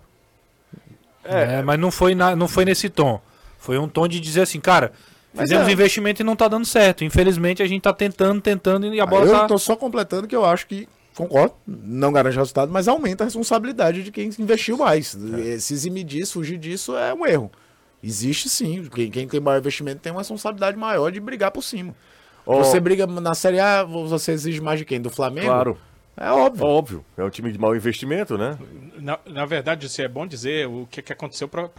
[1.24, 3.20] É, mas não foi, na- não foi nesse tom.
[3.60, 4.92] Foi um tom de dizer assim, cara,
[5.36, 5.72] fizemos é.
[5.72, 7.04] investimento e não tá dando certo.
[7.04, 9.48] Infelizmente a gente tá tentando, tentando e a bola eu tá.
[9.48, 14.02] tô só completando que eu acho que, concordo, não garante resultado, mas aumenta a responsabilidade
[14.02, 15.16] de quem investiu mais.
[15.60, 17.52] Se eximir disso, fugir disso é um erro.
[18.02, 18.86] Existe sim.
[18.86, 21.94] Quem, quem tem maior investimento tem uma responsabilidade maior de brigar por cima.
[22.46, 25.02] Ó, Você briga na Série A, você exige mais de quem?
[25.02, 25.48] Do Flamengo?
[25.48, 25.78] Claro.
[26.22, 26.66] É óbvio.
[26.66, 27.06] Óbvio.
[27.18, 28.60] É um time de mau investimento, né?
[28.98, 31.72] Na, na verdade, isso é bom dizer o que, que aconteceu para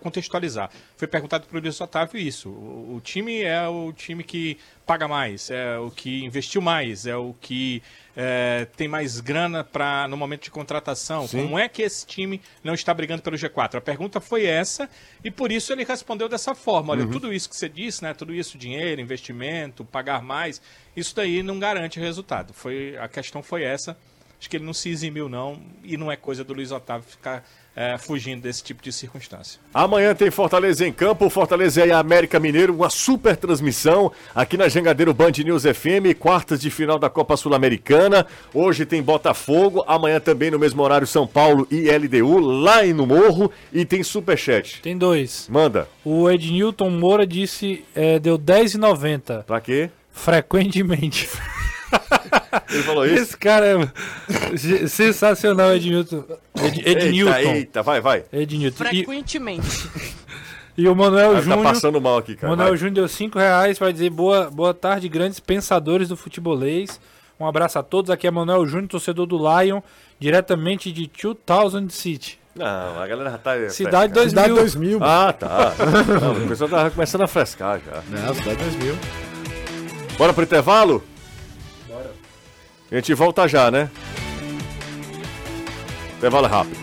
[0.00, 0.70] contextualizar.
[0.96, 2.48] Foi perguntado para o Luiz Otávio isso.
[2.48, 7.16] O, o time é o time que paga mais, é o que investiu mais, é
[7.16, 7.82] o que
[8.16, 11.28] é, tem mais grana para no momento de contratação.
[11.28, 13.76] Como é que esse time não está brigando pelo G4?
[13.76, 14.88] A pergunta foi essa
[15.22, 16.94] e por isso ele respondeu dessa forma.
[16.94, 18.14] Olha, tudo isso que você disse, né?
[18.14, 20.62] Tudo isso, dinheiro, investimento, pagar mais,
[20.96, 22.54] isso daí não garante resultado.
[22.54, 23.96] Foi a questão foi essa.
[24.38, 27.46] Acho que ele não se eximiu, não, e não é coisa do Luiz Otávio ficar
[27.76, 29.60] é, fugindo desse tipo de circunstância.
[29.74, 35.12] Amanhã tem Fortaleza em campo, Fortaleza e América Mineiro, uma super transmissão aqui na Jangadeiro
[35.12, 38.26] Band News FM, quartas de final da Copa Sul-Americana.
[38.54, 43.06] Hoje tem Botafogo, amanhã também no mesmo horário São Paulo e LDU, lá em no
[43.06, 44.80] Morro, e tem Superchat.
[44.80, 45.46] Tem dois.
[45.50, 45.86] Manda.
[46.02, 49.44] O Ednilton Moura disse, é, deu 10,90.
[49.44, 49.90] Pra quê?
[50.10, 51.28] Frequentemente.
[52.70, 53.14] Ele falou isso?
[53.22, 56.24] Esse cara é se- sensacional, Ednilton.
[56.62, 57.34] Ed, Ednilton.
[57.36, 58.24] Eita, eita, vai, vai.
[58.32, 58.84] Ednilton.
[58.84, 59.90] Frequentemente.
[60.76, 61.62] e o Manuel Ah, tá Júnior.
[61.62, 62.50] passando mal aqui, cara.
[62.50, 62.76] Manuel vai.
[62.78, 67.00] Júnior deu 5 reais para dizer boa, boa tarde, grandes pensadores do futebolês.
[67.38, 68.10] Um abraço a todos.
[68.10, 69.80] Aqui é Manuel Júnior, torcedor do Lion,
[70.18, 71.10] diretamente de
[71.46, 72.38] 2000 City.
[72.54, 73.52] Não, a galera já tá.
[73.68, 74.28] Cidade frescando.
[74.30, 74.98] Cidade 2000.
[74.98, 75.04] 2000.
[75.04, 75.74] Ah, tá.
[76.22, 78.02] Não, o pessoal tava começando a frescar já.
[78.08, 78.96] Não, Cidade 2000.
[80.16, 81.04] Bora pro intervalo?
[82.96, 83.90] A gente volta já, né?
[86.16, 86.78] Intervalo rápido.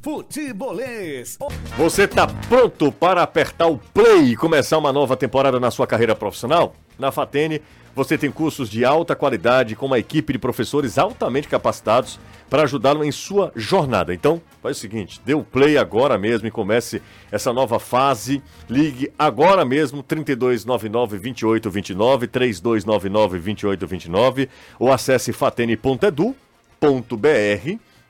[0.00, 1.36] Futebolês.
[1.76, 6.14] Você tá pronto para apertar o play e começar uma nova temporada na sua carreira
[6.14, 6.72] profissional?
[6.96, 7.60] Na Fatene,
[7.96, 13.02] você tem cursos de alta qualidade com uma equipe de professores altamente capacitados para ajudá-lo
[13.02, 14.12] em sua jornada.
[14.12, 17.00] Então, faz o seguinte, dê o play agora mesmo e comece
[17.32, 18.42] essa nova fase.
[18.68, 26.34] Ligue agora mesmo 3299 2829 3299 2829 ou acesse fatene.edu.br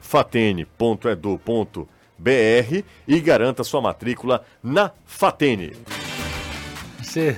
[0.01, 1.87] fatene.edu.br
[3.07, 5.73] e garanta sua matrícula na Fatene.
[7.03, 7.37] Você-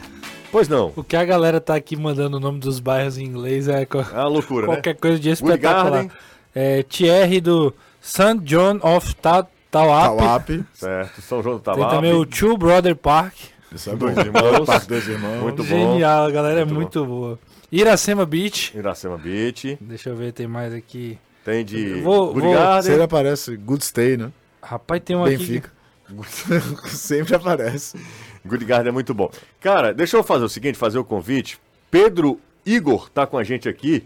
[0.50, 3.68] Pois não, o que a galera tá aqui mandando o nome dos bairros em inglês
[3.68, 5.00] é co- é loucura, qualquer né?
[5.00, 5.90] coisa de espetacular.
[5.92, 6.10] Garden.
[6.54, 8.38] É, Thierry do St.
[8.42, 10.16] John of Ta Tauap.
[10.18, 10.48] Tauap.
[10.72, 11.94] Certo, São João do Tem Tavape.
[11.94, 13.34] também o Two Brother Park.
[13.70, 14.20] Isso é Dois bom.
[14.22, 14.64] irmãos.
[14.66, 15.42] Parque dos irmãos.
[15.42, 15.68] Muito bom.
[15.68, 17.38] Genial, a galera Muito é muito boa.
[17.70, 18.72] Iracema Beach.
[18.74, 19.76] Iracema Beach.
[19.78, 21.18] Deixa eu ver, tem mais aqui.
[21.44, 22.82] Tem de Vou- Wood vou- Garden.
[22.90, 24.32] Sempre aparece Good Stay, né?
[24.62, 25.36] Rapaz, tem um aqui.
[25.36, 25.70] que- Benfica.
[26.88, 27.98] Sempre aparece.
[28.46, 29.30] Good Garden é muito bom.
[29.60, 31.58] Cara, deixa eu fazer o seguinte, fazer o convite.
[31.90, 34.04] Pedro Igor tá com a gente aqui.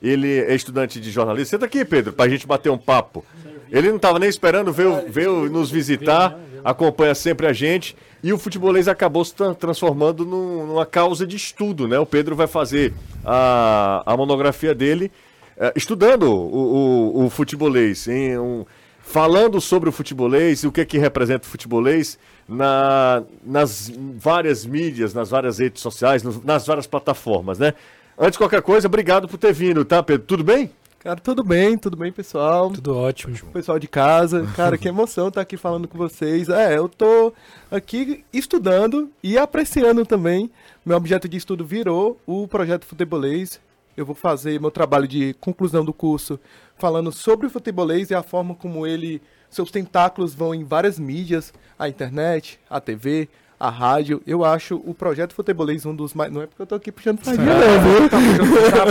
[0.00, 1.50] Ele é estudante de jornalismo.
[1.50, 3.24] Senta aqui, Pedro, pra gente bater um papo.
[3.70, 7.96] Ele não tava nem esperando, veio, veio nos visitar, acompanha sempre a gente.
[8.22, 11.98] E o futebolês acabou se tra- transformando num- numa causa de estudo, né?
[11.98, 12.92] O Pedro vai fazer
[13.24, 15.10] a, a monografia dele
[15.56, 18.64] eh, estudando o, o, o futebolês, em um-
[19.00, 25.14] falando sobre o futebolês e o que, que representa o futebolês na, nas várias mídias,
[25.14, 27.74] nas várias redes sociais, nas várias plataformas, né?
[28.18, 30.26] Antes de qualquer coisa, obrigado por ter vindo, tá, Pedro?
[30.26, 30.70] Tudo bem?
[31.02, 32.70] Cara, tudo bem, tudo bem, pessoal.
[32.70, 33.36] Tudo ótimo.
[33.52, 34.46] Pessoal de casa.
[34.54, 36.48] Cara, que emoção estar aqui falando com vocês.
[36.48, 37.32] É, eu tô
[37.68, 40.48] aqui estudando e apreciando também.
[40.86, 43.60] Meu objeto de estudo virou o projeto futebolês.
[43.96, 46.38] Eu vou fazer meu trabalho de conclusão do curso
[46.78, 49.20] falando sobre o futebolês e a forma como ele,
[49.52, 53.28] seus tentáculos vão em várias mídias, a internet, a TV,
[53.60, 54.20] a rádio.
[54.26, 56.32] Eu acho o projeto futebolês um dos mais.
[56.32, 58.08] Não é porque eu tô aqui puxando sardinha, não, viu?
[58.08, 58.18] Tá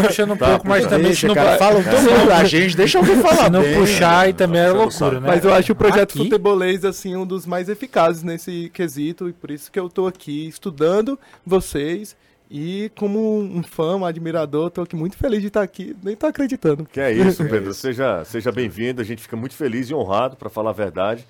[0.07, 2.97] puxando um pouco, mas também se Deixa, não, cara, falam tão bem da gente, deixa
[2.97, 3.75] alguém falar se não bem.
[3.75, 5.27] puxar aí também é Puxando o loucura, né?
[5.27, 6.23] Mas eu acho o projeto Aqui?
[6.23, 10.47] futebolês assim um dos mais eficazes nesse quesito e por isso que eu tô aqui
[10.47, 12.15] estudando vocês
[12.51, 16.27] e como um fã, um admirador, tô aqui muito feliz de estar aqui, nem tô
[16.27, 16.83] acreditando.
[16.85, 17.73] Que é isso, Pedro.
[17.73, 19.01] seja seja bem-vindo.
[19.01, 21.25] A gente fica muito feliz e honrado, para falar a verdade.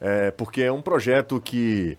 [0.00, 1.98] é, porque é um projeto que,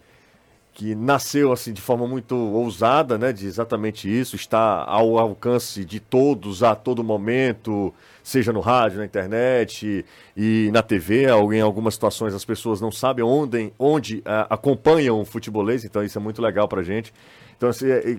[0.73, 5.99] que nasceu assim de forma muito ousada, né, de exatamente isso, está ao alcance de
[5.99, 10.03] todos a todo momento, seja no rádio, na internet
[10.35, 11.27] e, na TV.
[11.27, 16.17] Em algumas situações as pessoas não sabem onde, onde ah, acompanham o futebolês, então isso
[16.17, 17.13] é muito legal para gente.
[17.55, 18.17] Então, assim, é, é,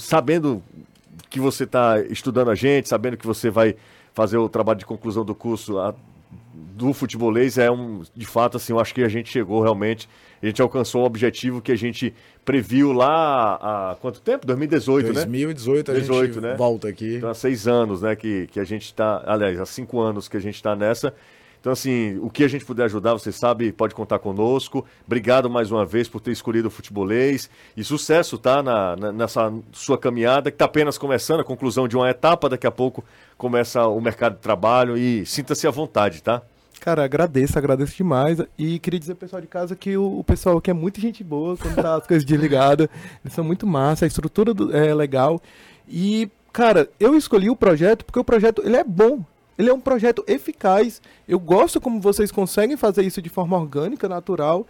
[0.00, 0.60] sabendo
[1.30, 3.76] que você está estudando a gente, sabendo que você vai
[4.12, 5.94] fazer o trabalho de conclusão do curso a,
[6.52, 10.08] do futebolês, é um, de fato, assim, eu acho que a gente chegou realmente,
[10.42, 12.12] a gente alcançou o objetivo que a gente
[12.44, 14.46] previu lá há quanto tempo?
[14.46, 15.22] 2018, 2018 né?
[15.24, 16.54] 2018 a 18, gente né?
[16.56, 17.16] volta aqui.
[17.16, 20.36] Então, há seis anos, né, que, que a gente está, aliás, há cinco anos que
[20.36, 21.14] a gente está nessa.
[21.64, 24.84] Então, assim, o que a gente puder ajudar, você sabe, pode contar conosco.
[25.06, 27.48] Obrigado mais uma vez por ter escolhido o futebolês.
[27.74, 28.62] E sucesso, tá?
[28.62, 32.50] Na, na nessa sua caminhada, que está apenas começando, a conclusão de uma etapa.
[32.50, 33.02] Daqui a pouco
[33.36, 36.42] começa o mercado de trabalho e sinta-se à vontade, tá?
[36.80, 38.38] Cara, agradeço, agradeço demais.
[38.58, 41.56] E queria dizer pessoal de casa que o, o pessoal aqui é muito gente boa
[41.56, 42.88] quando tá as coisas desligadas.
[43.24, 45.40] Eles são muito massa, a estrutura do, é legal.
[45.88, 49.24] E, cara, eu escolhi o projeto porque o projeto ele é bom.
[49.56, 51.00] Ele é um projeto eficaz.
[51.26, 54.66] Eu gosto como vocês conseguem fazer isso de forma orgânica, natural.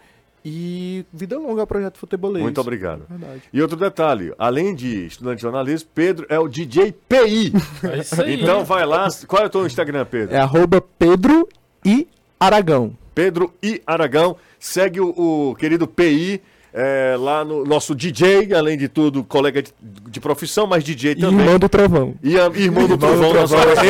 [0.47, 2.43] E vida longa ao projeto futebolês.
[2.43, 3.03] Muito obrigado.
[3.09, 3.41] Verdade.
[3.51, 7.51] E outro detalhe, além de estudante de jornalismo, Pedro é o DJ PI.
[7.83, 8.41] É isso aí.
[8.41, 9.07] Então vai lá.
[9.27, 10.35] Qual é o teu Instagram, Pedro?
[10.35, 11.49] É arroba Pedro
[11.83, 12.07] e
[12.39, 12.95] Aragão.
[13.15, 14.37] Pedro e Aragão.
[14.59, 15.09] Segue o,
[15.49, 16.41] o querido PI
[16.77, 19.71] é, lá no nosso DJ, além de tudo, colega de,
[20.09, 21.39] de profissão, mas DJ também.
[21.39, 22.15] Irmão do Trovão.
[22.21, 23.31] E a, irmão do Trovão.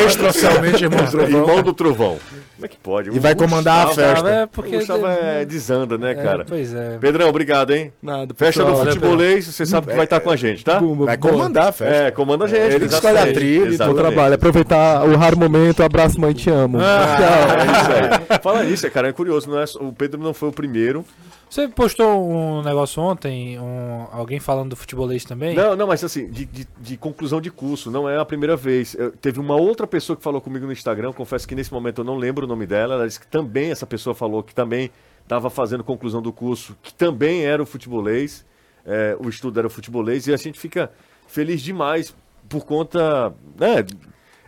[0.06, 1.26] Extraoficialmente irmão do Trovão.
[1.40, 2.18] Irmão do Trovão.
[2.54, 3.10] Como é que pode?
[3.10, 4.30] E vai comandar Gustavo, a festa.
[4.30, 6.42] É porque o Gustavo é desanda, né, cara?
[6.42, 6.96] É, pois é.
[6.98, 7.92] Pedrão, obrigado, hein?
[8.00, 8.32] Nada.
[8.34, 10.78] Festa do futebolês, você sabe que vai estar com a gente, tá?
[10.78, 11.94] Vai comandar a festa.
[11.94, 12.72] É, comanda a gente.
[12.72, 14.34] Ele escolhe a trilha e o trabalho.
[14.36, 16.78] Aproveitar o raro momento, abraço, mãe, te amo.
[16.80, 17.58] Ah, Tchau.
[17.58, 18.38] É isso aí.
[18.40, 19.50] Fala nisso, cara, é curioso.
[19.50, 21.04] Não é, o Pedro não foi o primeiro.
[21.48, 25.54] Você postou um negócio ontem, um, alguém falando do futebolês também?
[25.54, 28.94] Não, não, mas assim, de, de, de conclusão de curso, não é a primeira vez.
[28.94, 32.04] Eu, teve uma outra pessoa que falou comigo no Instagram, confesso que nesse momento eu
[32.04, 34.90] não lembro o nome dela, ela disse que também essa pessoa falou que também
[35.22, 38.44] estava fazendo conclusão do curso, que também era o futebolês,
[38.84, 40.90] é, o estudo era o futebolês, e a gente fica
[41.28, 42.14] feliz demais
[42.48, 43.32] por conta.
[43.58, 43.84] Né,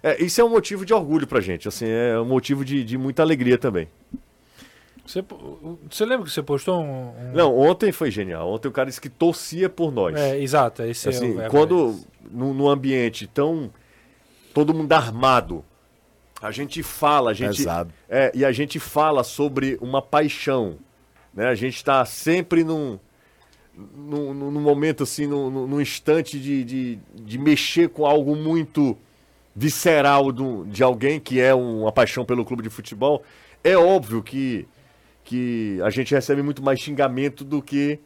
[0.02, 2.98] é, isso é um motivo de orgulho pra gente, assim, é um motivo de, de
[2.98, 3.88] muita alegria também.
[5.08, 5.24] Você,
[5.88, 8.46] você lembra que você postou um, um, Não, ontem foi genial.
[8.52, 10.14] Ontem o cara disse que torcia por nós.
[10.14, 10.82] É, exato.
[10.82, 11.98] Esse assim, é o quando
[12.30, 13.70] no, no, ambiente tão
[14.52, 15.64] todo mundo armado,
[16.42, 17.64] a gente fala, a gente
[18.06, 20.76] é, e a gente fala sobre uma paixão,
[21.32, 21.46] né?
[21.46, 22.98] A gente está sempre num,
[23.74, 28.94] num, num, momento assim, num, num instante de, de, de mexer com algo muito
[29.56, 33.22] visceral do, de alguém que é uma paixão pelo clube de futebol.
[33.64, 34.68] É óbvio que
[35.28, 37.98] que a gente recebe muito mais xingamento do que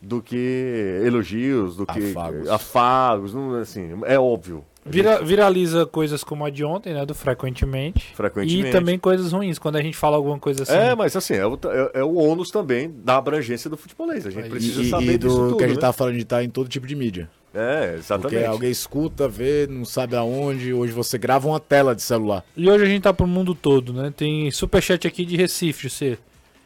[0.00, 4.64] do que elogios, do que afagos, afagos não, assim, é óbvio.
[4.84, 5.22] Vira.
[5.22, 8.68] Viraliza coisas como a de ontem, né, do frequentemente, frequentemente.
[8.68, 10.72] E também coisas ruins, quando a gente fala alguma coisa assim.
[10.72, 14.26] É, mas assim, é o, é, é o ônus também da abrangência do futebolês.
[14.26, 15.82] A gente precisa e, saber e do tudo, que a gente né?
[15.82, 17.30] tá falando de estar tá em todo tipo de mídia.
[17.54, 18.32] É, exatamente.
[18.32, 20.72] Porque alguém escuta, vê, não sabe aonde.
[20.72, 22.44] Hoje você grava uma tela de celular.
[22.56, 24.12] E hoje a gente tá pro mundo todo, né?
[24.16, 26.18] Tem superchat aqui de Recife, você.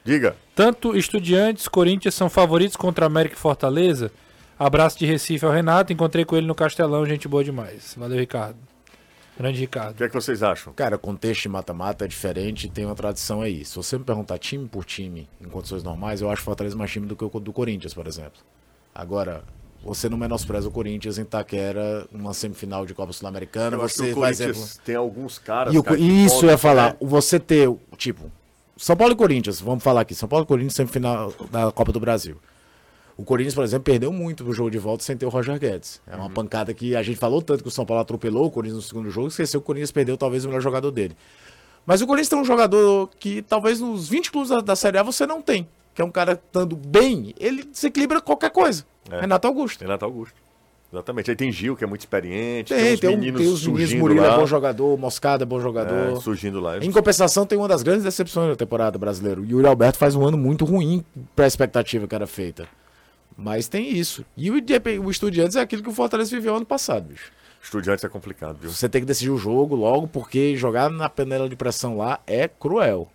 [0.06, 0.36] Diga.
[0.54, 4.12] Tanto Estudiantes, Corinthians são favoritos contra América e Fortaleza.
[4.58, 5.92] Abraço de Recife ao Renato.
[5.92, 7.94] Encontrei com ele no Castelão, gente boa demais.
[7.98, 8.56] Valeu, Ricardo.
[9.36, 9.92] Grande Ricardo.
[9.92, 10.72] O que é que vocês acham?
[10.72, 13.64] Cara, contexto de mata-mata é diferente, tem uma tradição aí.
[13.66, 16.90] Se você me perguntar time por time, em condições normais, eu acho o Fortaleza mais
[16.90, 18.40] time do que o do Corinthians, por exemplo.
[18.94, 19.44] Agora,
[19.84, 23.76] você não menospreza o Corinthians em Taquera, uma semifinal de Copa Sul-Americana.
[23.76, 24.32] Você vai
[24.84, 25.74] tem alguns caras.
[25.74, 26.96] E o, cara, isso é falar, né?
[27.02, 28.30] você ter, tipo,
[28.76, 30.14] são Paulo e Corinthians, vamos falar aqui.
[30.14, 32.36] São Paulo e Corinthians semifinal da Copa do Brasil.
[33.16, 36.02] O Corinthians, por exemplo, perdeu muito no jogo de volta sem ter o Roger Guedes.
[36.06, 36.30] É uma uhum.
[36.30, 39.10] pancada que a gente falou tanto que o São Paulo atropelou o Corinthians no segundo
[39.10, 41.16] jogo, esqueceu que o Corinthians perdeu talvez o melhor jogador dele.
[41.86, 45.02] Mas o Corinthians tem um jogador que talvez nos 20 clubes da, da Série A
[45.02, 45.66] você não tem.
[45.94, 48.84] Que é um cara estando bem, ele desequilibra qualquer coisa.
[49.10, 49.20] É.
[49.20, 49.80] Renato Augusto.
[49.80, 50.34] Renato Augusto.
[50.96, 51.30] Exatamente.
[51.30, 52.74] Aí tem Gil, que é muito experiente.
[52.74, 54.34] Tem, tem os tem meninos, tem os meninos Murilo lá.
[54.34, 56.16] é bom jogador, Moscada é bom jogador.
[56.16, 56.78] É, surgindo lá.
[56.78, 59.40] Em compensação, tem uma das grandes decepções da temporada brasileira.
[59.40, 61.04] O Yuri Alberto faz um ano muito ruim
[61.34, 62.66] para a expectativa que era feita.
[63.36, 64.24] Mas tem isso.
[64.36, 64.54] E o,
[65.04, 67.30] o Estudiantes é aquilo que o Fortaleza viveu ano passado, bicho.
[67.62, 68.70] Estudiantes é complicado, viu?
[68.70, 72.48] Você tem que decidir o jogo logo, porque jogar na panela de pressão lá é
[72.48, 73.08] cruel.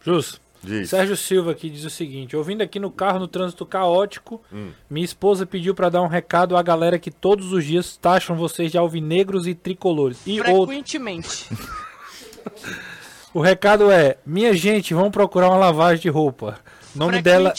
[0.00, 0.40] Justo.
[0.62, 0.90] Diz.
[0.90, 4.70] Sérgio Silva aqui diz o seguinte: ouvindo aqui no carro no trânsito caótico, hum.
[4.88, 8.72] minha esposa pediu para dar um recado à galera que todos os dias taxam vocês
[8.72, 10.20] de alvinegros e tricolores.
[10.26, 11.48] E Frequentemente.
[13.32, 16.58] o recado é: minha gente, vamos procurar uma lavagem de roupa.
[16.96, 17.52] O nome dela,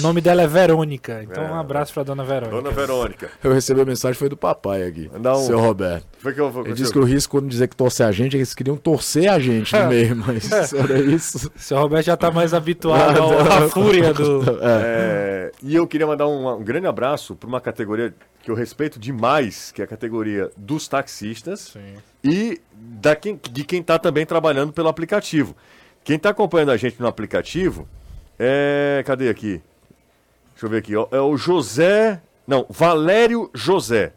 [0.00, 1.22] nome dela é Verônica.
[1.22, 1.50] Então É.
[1.50, 2.56] um abraço pra dona Verônica.
[2.56, 3.30] Dona Verônica.
[3.42, 5.10] Eu recebi a mensagem, foi do papai aqui.
[5.14, 6.06] Um- Seu Roberto.
[6.18, 8.36] Foi que eu vou Ele disse que o risco quando dizer que torcer a gente,
[8.36, 11.50] eles queriam torcer a gente no meio, mas era isso.
[11.56, 13.18] Seu Roberto já tá mais habituado
[13.64, 14.42] à fúria do.
[14.62, 18.98] É, e eu queria mandar um, um grande abraço para uma categoria que eu respeito
[18.98, 21.74] demais, que é a categoria dos taxistas
[22.22, 25.56] e da quem, de quem está também trabalhando pelo aplicativo.
[26.02, 27.88] Quem está acompanhando a gente no aplicativo
[28.38, 29.02] é.
[29.06, 29.60] Cadê aqui?
[30.52, 30.94] Deixa eu ver aqui.
[30.96, 32.20] ó, É o José.
[32.46, 34.12] Não, Valério José.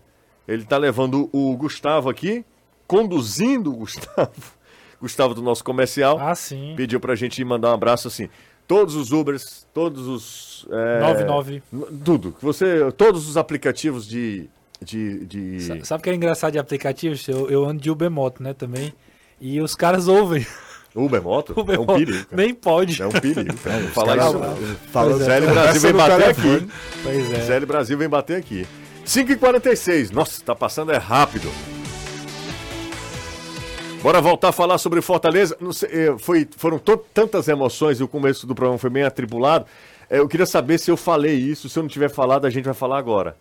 [0.47, 2.45] Ele está levando o Gustavo aqui,
[2.85, 4.31] conduzindo o Gustavo.
[5.01, 6.73] Gustavo do nosso comercial Ah, sim.
[6.75, 8.29] pediu pra gente mandar um abraço assim.
[8.67, 10.67] Todos os Ubers, todos os.
[10.71, 11.63] É, 99.
[11.71, 12.35] n- Tudo.
[12.41, 14.49] Você, todos os aplicativos de.
[14.81, 15.61] de, de...
[15.61, 17.25] Sa- Sabe o que é engraçado de aplicativos?
[17.27, 18.93] Eu, eu ando de Uber Moto, né, também.
[19.39, 20.45] E os caras ouvem.
[20.99, 21.53] Uber Moto?
[21.59, 22.25] Uber é um perigo.
[22.25, 22.27] cara.
[22.31, 23.01] Nem pode.
[23.01, 23.53] É um perigo.
[23.63, 23.79] Cara.
[23.79, 24.33] Não falar isso.
[24.39, 24.55] não.
[24.91, 25.41] Fala, Pois é.
[25.41, 26.67] Brasil vem bater aqui.
[27.03, 27.41] Pois é.
[27.41, 28.67] Zélio Brasil vem bater aqui.
[29.05, 30.11] 5h46.
[30.11, 31.49] Nossa, tá passando é rápido.
[34.01, 35.57] Bora voltar a falar sobre Fortaleza.
[35.59, 36.79] Não sei, eh, foi, foram
[37.13, 39.65] tantas emoções e o começo do programa foi bem atribulado.
[40.09, 41.67] Eh, Eu queria saber se eu falei isso.
[41.67, 43.35] Se eu não tiver falado, a gente vai falar agora.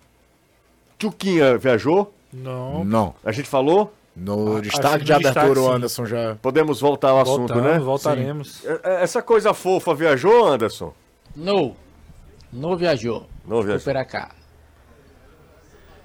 [0.98, 2.12] Tchuquinha viajou?
[2.32, 2.84] Não.
[2.84, 3.14] Não.
[3.24, 3.92] A gente falou?
[4.16, 5.72] No destaque que de abertura, o sim.
[5.72, 6.36] Anderson já.
[6.36, 7.78] Podemos voltar ao assunto, Voltamos, né?
[7.78, 8.64] voltaremos.
[8.64, 10.94] Eh, eh, Essa coisa fofa viajou, Anderson?
[11.36, 11.76] No.
[12.50, 13.26] No viajou.
[13.46, 13.84] Não viajou.
[13.84, 14.30] para cá.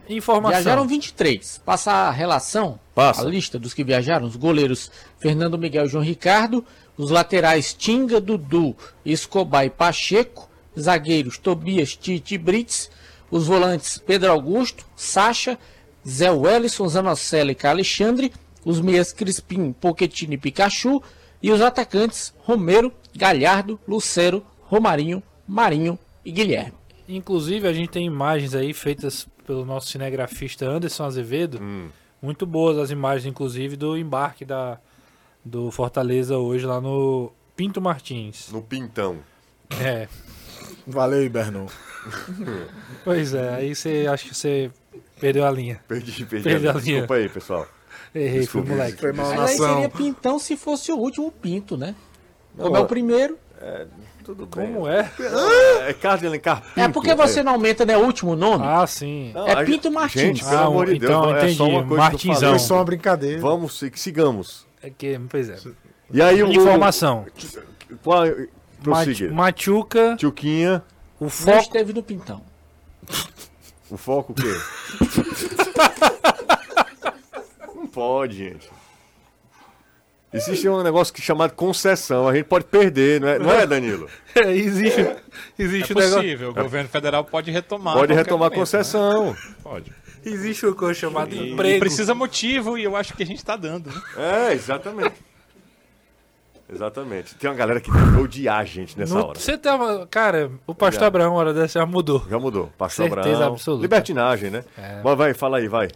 [0.09, 0.61] Informação.
[0.61, 1.61] Viajaram 23.
[1.65, 3.21] Passa a relação, Passa.
[3.21, 4.25] a lista dos que viajaram.
[4.27, 6.65] Os goleiros Fernando Miguel e João Ricardo.
[6.97, 10.49] Os laterais Tinga, Dudu, Escobar e Pacheco.
[10.77, 12.89] Zagueiros Tobias, Tite e Brits.
[13.29, 15.57] Os volantes Pedro Augusto, Sacha,
[16.07, 17.67] Zé Wellison, Zanocelo e.
[17.67, 18.31] Alexandre.
[18.63, 21.01] Os meias Crispim, Pochettino e Pikachu.
[21.41, 26.73] E os atacantes Romero, Galhardo, Lucero, Romarinho, Marinho e Guilherme.
[27.09, 31.59] Inclusive, a gente tem imagens aí feitas pelo nosso cinegrafista Anderson Azevedo.
[31.61, 31.89] Hum.
[32.21, 34.79] Muito boas as imagens, inclusive, do embarque da,
[35.43, 38.49] do Fortaleza hoje lá no Pinto Martins.
[38.51, 39.17] No Pintão.
[39.81, 40.07] É.
[40.85, 41.67] Valeu, Ibernon.
[43.03, 44.71] Pois é, aí você acho que você
[45.19, 45.79] perdeu a linha.
[45.87, 46.43] Perdi, perdi.
[46.43, 46.83] Perdi a linha.
[46.83, 47.67] Desculpa aí, pessoal.
[48.13, 48.67] Errei, Desculpa.
[48.67, 48.97] fui moleque.
[48.99, 51.95] Foi mal Mas aí seria Pintão se fosse o último Pinto, né?
[52.57, 53.37] Como é o primeiro.
[54.23, 54.73] Tudo bem.
[54.73, 55.09] Como é?
[55.87, 56.79] É Carlos de Alencar Pinto.
[56.79, 57.97] É porque você não aumenta, né?
[57.97, 58.63] O último nome.
[58.67, 59.31] Ah, sim.
[59.33, 60.21] Não, É Pinto gente- Martins.
[60.21, 61.61] Gente, pelo Ah, amor de Deus, então, é só entendi.
[61.61, 62.35] uma coisa que eu Martinzão.
[62.35, 62.49] falei.
[62.49, 63.39] Foi só uma brincadeira.
[63.41, 64.67] Vamos, sig- sigamos.
[64.83, 65.57] É que, pois é.
[66.13, 66.51] E aí o...
[66.51, 67.25] Informação.
[68.03, 68.23] Qual,
[68.83, 69.31] prossiga.
[69.31, 70.83] Machuca, Tchuquinha,
[71.19, 71.57] o Não foco.
[71.59, 72.41] esteve no Pintão.
[73.93, 74.47] O foco o quê?
[77.75, 78.69] Não pode, gente.
[80.33, 82.25] Existe um negócio que é chamado concessão.
[82.27, 84.07] A gente pode perder, não é, não é Danilo?
[84.47, 85.17] existe É
[85.59, 86.21] existe um negócio.
[86.21, 87.95] possível, o governo federal pode retomar.
[87.95, 89.31] Pode retomar a momento, concessão.
[89.31, 89.37] né?
[89.61, 89.91] Pode.
[90.23, 91.79] Existe uma coisa chamada E emprego.
[91.81, 93.89] precisa motivo e eu acho que a gente está dando.
[93.89, 94.01] Né?
[94.15, 95.15] É, exatamente.
[96.71, 97.35] Exatamente.
[97.35, 99.39] Tem uma galera que deve odiar a gente nessa No- hora.
[99.39, 100.07] Você tava.
[100.07, 101.07] Cara, o pastor Já.
[101.07, 102.23] Abraão, hora dessa, já mudou.
[102.29, 102.69] Já mudou.
[102.77, 103.53] Pastor Certeza Abraão.
[103.53, 103.81] absoluta.
[103.81, 104.63] Libertinagem, né?
[104.77, 105.01] É.
[105.03, 105.89] Mas vai, fala aí, vai.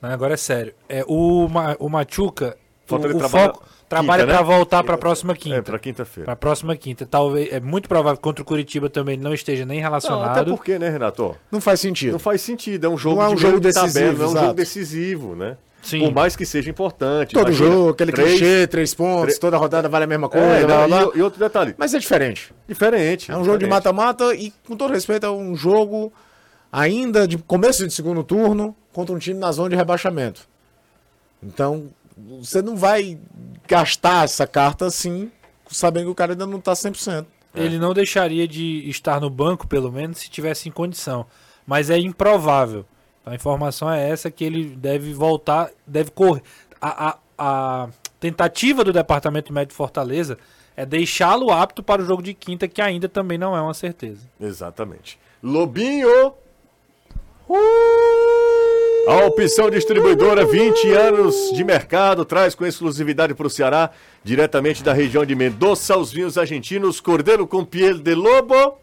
[0.00, 0.72] Não, agora é sério.
[0.88, 2.56] É, o, Ma, o Machuca,
[2.86, 4.40] o, Falta ele o trabalha- foco trabalha né?
[4.42, 5.62] voltar pra próxima É, quinta.
[5.62, 6.24] pra quinta-feira.
[6.26, 7.04] Pra próxima quinta.
[7.04, 7.52] Talvez.
[7.52, 10.50] É muito provável que contra o Curitiba também ele não esteja nem Não, até relacionado.
[10.52, 11.36] porque, né, Renato?
[11.50, 12.12] Não faz sentido.
[12.12, 12.86] Não faz sentido.
[12.86, 14.44] É um jogo Não é um de jogo decisivo, tabela, não é um exato.
[14.46, 15.56] jogo decisivo, né?
[15.82, 16.00] Sim.
[16.00, 17.32] Por mais que seja importante.
[17.32, 20.46] Todo imagina, jogo, aquele três- clichê, três pontos, três- toda rodada vale a mesma coisa.
[20.46, 21.12] É, blá, blá, blá.
[21.14, 21.74] e, e outro detalhe.
[21.78, 22.52] Mas é diferente.
[22.68, 23.30] Diferente.
[23.30, 23.70] É um jogo de diferente.
[23.86, 26.12] mata-mata e, com todo respeito, é um jogo
[26.70, 30.46] ainda de começo de segundo turno contra um time na zona de rebaixamento.
[31.42, 31.88] Então,
[32.40, 33.18] você não vai
[33.66, 35.30] gastar essa carta assim,
[35.70, 37.24] sabendo que o cara ainda não tá 100%.
[37.54, 41.26] Ele não deixaria de estar no banco, pelo menos, se tivesse em condição.
[41.66, 42.84] Mas é improvável.
[43.30, 46.42] A informação é essa que ele deve voltar, deve correr.
[46.80, 50.36] A, a, a tentativa do Departamento Médico de Fortaleza
[50.76, 54.26] é deixá-lo apto para o jogo de quinta, que ainda também não é uma certeza.
[54.40, 55.16] Exatamente.
[55.40, 56.34] Lobinho!
[59.06, 63.90] A opção distribuidora, 20 anos de mercado, traz com exclusividade para o Ceará,
[64.24, 68.80] diretamente da região de Mendoza, os vinhos argentinos, Cordeiro com Piel de Lobo.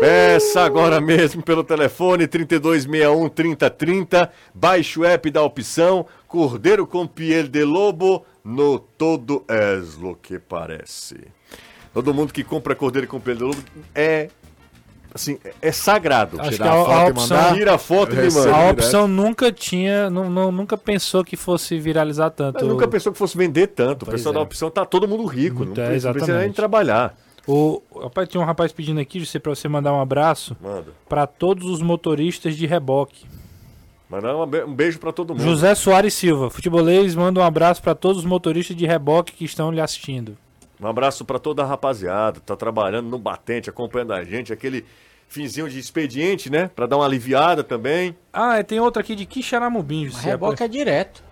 [0.00, 4.30] Peça agora mesmo pelo telefone 3261 3030.
[4.54, 10.38] Baixe o app da opção Cordeiro com Piel de Lobo no Todo Es Lo que
[10.38, 11.16] Parece.
[11.94, 13.58] Todo mundo que compra Cordeiro com Piel de Lobo
[13.94, 14.28] é
[15.14, 16.38] assim, é sagrado.
[16.42, 17.54] Acho Tirar a, a a foto e opção, mandar?
[17.54, 18.26] Tira a foto e manda.
[18.26, 18.70] a direto.
[18.72, 22.60] opção nunca tinha, nu- nu- nunca pensou que fosse viralizar tanto.
[22.62, 24.02] Eu nunca pensou que fosse vender tanto.
[24.02, 24.36] O Pois pessoal é.
[24.36, 25.64] da opção tá todo mundo rico.
[25.64, 27.16] Muito, não é, precisa, precisa nem trabalhar.
[27.46, 30.92] O, rapaz, tinha um rapaz pedindo aqui, José, pra você mandar um abraço Manda.
[31.08, 33.24] para todos os motoristas de reboque.
[34.08, 35.42] Mandar um beijo pra todo mundo.
[35.42, 39.70] José Soares Silva, futebolês, manda um abraço para todos os motoristas de reboque que estão
[39.72, 40.36] lhe assistindo.
[40.80, 42.38] Um abraço pra toda a rapaziada.
[42.40, 44.52] Tá trabalhando no batente, acompanhando a gente.
[44.52, 44.84] Aquele
[45.26, 46.70] finzinho de expediente, né?
[46.74, 48.16] Pra dar uma aliviada também.
[48.32, 50.30] Ah, e tem outro aqui de Quixaramubim, José.
[50.30, 51.24] reboque é direto.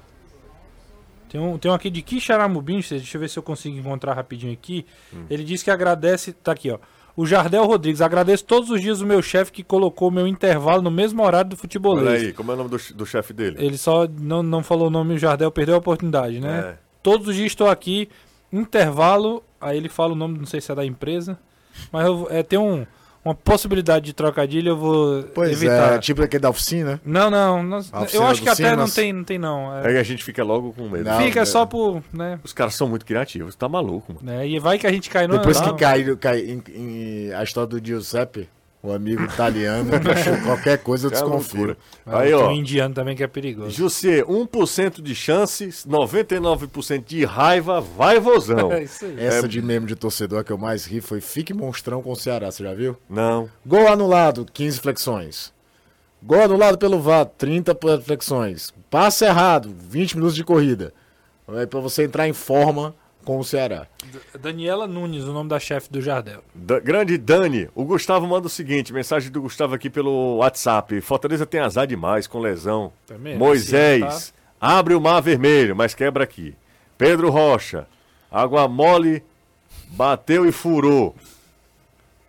[1.35, 4.15] Tem um, tem um aqui de Quixaramubim, José, deixa eu ver se eu consigo encontrar
[4.15, 4.87] rapidinho aqui.
[5.13, 5.25] Hum.
[5.29, 6.79] Ele diz que agradece, tá aqui, ó.
[7.17, 10.93] O Jardel Rodrigues, agradeço todos os dias o meu chefe que colocou meu intervalo no
[10.93, 12.07] mesmo horário do futebolês.
[12.07, 13.57] Olha aí, como é o nome do, do chefe dele?
[13.59, 16.77] Ele só não, não falou o nome, o Jardel perdeu a oportunidade, né?
[16.77, 16.79] É.
[17.03, 18.09] Todos os dias estou aqui,
[18.53, 21.37] intervalo, aí ele fala o nome, não sei se é da empresa,
[21.91, 22.87] mas eu, é, tem um,
[23.25, 25.95] uma possibilidade de trocadilho, eu vou Pois evitar.
[25.95, 27.01] é, tipo aquele da oficina.
[27.05, 29.75] Não, não, nós- A eu oficina acho que até não tem, não tem não.
[29.79, 29.89] é.
[29.89, 31.05] Aí a gente fica logo com medo.
[31.09, 31.19] Não.
[31.21, 31.45] Fica é.
[31.45, 33.55] só por, né, Os caras são muito criativos.
[33.55, 34.27] Tá maluco, mano.
[34.27, 34.47] né?
[34.47, 37.43] E vai que a gente cai no Depois não, que cai, cai em, em a
[37.43, 38.49] história do Giuseppe,
[38.85, 41.75] o amigo italiano, que achou qualquer coisa eu É desconfio.
[42.05, 42.49] Aí, tem ó.
[42.49, 43.71] um indiano também que é perigoso.
[43.71, 48.71] José, 1% de chances, 99% de raiva, vai vozão.
[48.75, 49.17] É isso aí.
[49.19, 52.51] Essa de meme de torcedor que eu mais ri foi Fique Monstrão com o Ceará,
[52.51, 52.97] você já viu?
[53.09, 53.49] Não.
[53.65, 55.53] Gol anulado, 15 flexões.
[56.23, 58.75] Gol anulado pelo VAR, 30 flexões.
[58.91, 60.93] Passe errado, 20 minutos de corrida.
[61.49, 63.87] É pra você entrar em forma com o Ceará.
[64.39, 66.43] Daniela Nunes, o nome da chefe do Jardel.
[66.55, 71.01] Da- grande Dani, o Gustavo manda o seguinte: mensagem do Gustavo aqui pelo WhatsApp.
[71.01, 72.93] Fortaleza tem azar demais com lesão.
[73.07, 76.55] Também, Moisés, abre o mar vermelho, mas quebra aqui.
[76.97, 77.87] Pedro Rocha,
[78.31, 79.23] água mole,
[79.89, 81.15] bateu e furou.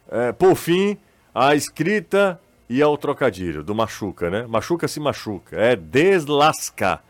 [0.10, 0.98] É, por fim,
[1.34, 2.40] a escrita
[2.70, 4.46] e ao trocadilho do machuca, né?
[4.48, 5.56] Machuca se machuca.
[5.58, 7.04] É deslascar.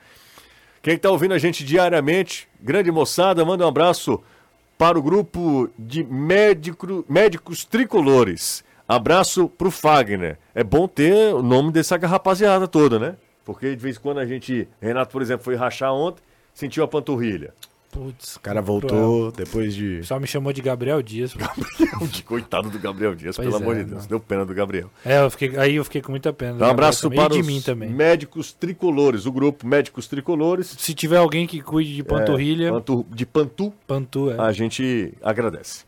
[0.86, 4.22] Quem está ouvindo a gente diariamente, grande moçada, manda um abraço
[4.78, 8.64] para o grupo de médico, médicos tricolores.
[8.88, 10.38] Abraço pro Fagner.
[10.54, 13.16] É bom ter o nome dessa rapaziada toda, né?
[13.44, 14.68] Porque de vez em quando a gente.
[14.80, 16.22] Renato, por exemplo, foi rachar ontem,
[16.54, 17.52] sentiu a panturrilha.
[17.96, 19.98] Putz, O cara voltou depois de.
[20.00, 21.34] pessoal me chamou de Gabriel Dias.
[22.26, 24.02] Coitado do Gabriel Dias, Pois pelo é, amor de Deus.
[24.04, 24.08] não.
[24.10, 24.90] Deu pena do Gabriel.
[25.06, 26.56] É, eu fiquei, aí eu fiquei com muita pena.
[26.56, 27.90] Então, um Gabriel abraço também, para de os mim também.
[27.90, 30.76] médicos tricolores, o grupo Médicos Tricolores.
[30.78, 34.40] Se tiver alguém que cuide de panturrilha, É, pantu- de Pantu, pantu, é.
[34.40, 35.86] a gente agradece.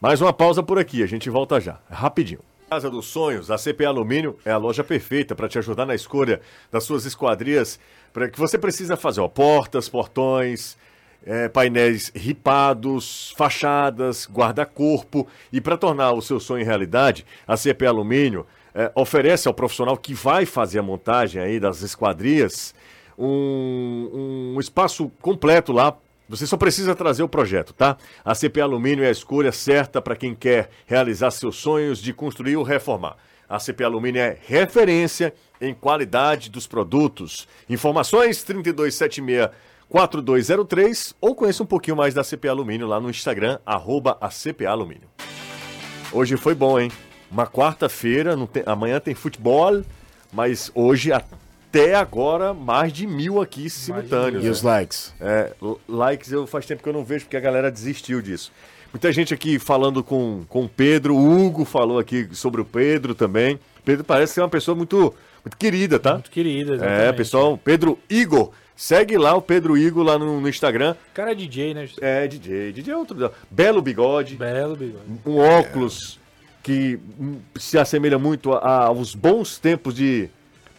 [0.00, 2.40] Mais uma pausa por aqui, a gente volta já, rapidinho.
[2.68, 6.40] Casa dos Sonhos, a CP Alumínio é a loja perfeita para te ajudar na escolha
[6.72, 7.78] das suas esquadrias,
[8.12, 10.76] para que você precisa fazer ó, portas, portões,
[11.26, 18.46] eh, painéis ripados, fachadas, guarda-corpo e para tornar o seu sonho realidade, a CP Alumínio
[18.74, 22.74] eh, oferece ao profissional que vai fazer a montagem aí das esquadrias
[23.18, 25.96] um, um espaço completo lá
[26.28, 27.96] você só precisa trazer o projeto, tá?
[28.24, 32.56] A CP Alumínio é a escolha certa para quem quer realizar seus sonhos de construir
[32.56, 33.16] ou reformar.
[33.48, 37.46] A CP Alumínio é referência em qualidade dos produtos.
[37.68, 38.42] Informações
[39.92, 44.70] 3276-4203 ou conheça um pouquinho mais da CP Alumínio lá no Instagram, arroba a CPA
[44.70, 45.08] Alumínio.
[46.12, 46.90] Hoje foi bom, hein?
[47.30, 49.82] Uma quarta-feira, não tem- amanhã tem futebol,
[50.32, 54.42] mas hoje até agora mais de mil aqui simultâneos.
[54.42, 54.50] E né?
[54.52, 55.14] os likes?
[55.20, 55.52] É,
[55.88, 58.52] likes eu faz tempo que eu não vejo porque a galera desistiu disso.
[58.92, 63.14] Muita gente aqui falando com, com o Pedro, o Hugo falou aqui sobre o Pedro
[63.14, 63.58] também.
[63.84, 65.12] Pedro parece ser uma pessoa muito,
[65.44, 66.14] muito querida, tá?
[66.14, 67.16] Muito querida, É, exatamente.
[67.16, 68.52] pessoal, Pedro Igor.
[68.76, 70.94] Segue lá o Pedro Igor lá no, no Instagram.
[71.12, 71.88] O cara é DJ, né?
[71.98, 72.72] É, DJ.
[72.72, 73.32] DJ é outro.
[73.50, 74.36] Belo bigode.
[74.36, 75.04] Belo bigode.
[75.24, 76.20] Um óculos
[76.62, 80.28] que hum, se assemelha muito aos bons tempos de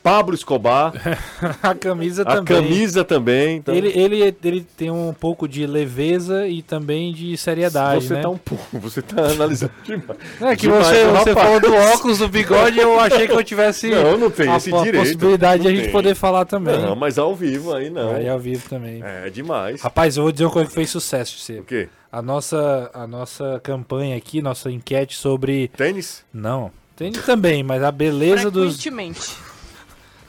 [0.08, 0.94] Pablo Escobar.
[1.62, 2.46] A camisa a também.
[2.46, 3.58] camisa também.
[3.58, 3.76] Então...
[3.76, 8.22] Ele, ele, ele tem um pouco de leveza e também de seriedade, Você né?
[8.22, 10.18] tá um pouco, você tá analisando demais.
[10.40, 13.44] É que demais você, o você falou do óculos, do bigode, eu achei que eu
[13.44, 15.04] tivesse Não, eu não tenho a, esse a direito.
[15.04, 15.92] possibilidade de a gente tem.
[15.92, 16.80] poder falar também.
[16.80, 18.16] Não, mas ao vivo aí não.
[18.16, 19.02] Aí ao vivo também.
[19.04, 19.82] É demais.
[19.82, 21.60] Rapaz, eu vou dizer uma coisa que fez sucesso, você.
[21.60, 21.90] O quê?
[22.10, 25.68] A nossa, a nossa campanha aqui, nossa enquete sobre.
[25.76, 26.24] Tênis?
[26.34, 26.72] Não.
[26.96, 28.80] Tem também, mas a beleza dos.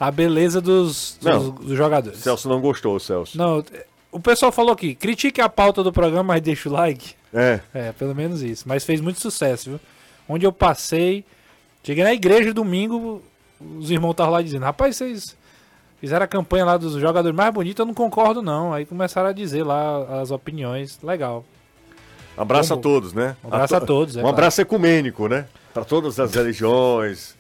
[0.01, 2.21] A beleza dos, dos, dos jogadores.
[2.21, 3.37] Celso não gostou, Celso.
[3.37, 3.65] Não,
[4.13, 7.15] o pessoal falou aqui, critique a pauta do programa, mas deixa o like.
[7.35, 7.61] É.
[7.75, 8.65] É, pelo menos isso.
[8.67, 9.81] Mas fez muito sucesso, viu?
[10.29, 11.25] Onde eu passei,
[11.83, 13.21] cheguei na igreja domingo,
[13.79, 15.37] os irmãos estavam lá dizendo, rapaz, vocês
[16.01, 18.73] fizeram a campanha lá dos jogadores mais bonitos, eu não concordo não.
[18.73, 20.99] Aí começaram a dizer lá as opiniões.
[21.03, 21.45] Legal.
[22.37, 23.37] Abraço Vamos- a todos, né?
[23.43, 24.37] Um abraço a todos, é Um claro.
[24.37, 25.47] abraço ecumênico, né?
[25.75, 27.37] Para todas as religiões.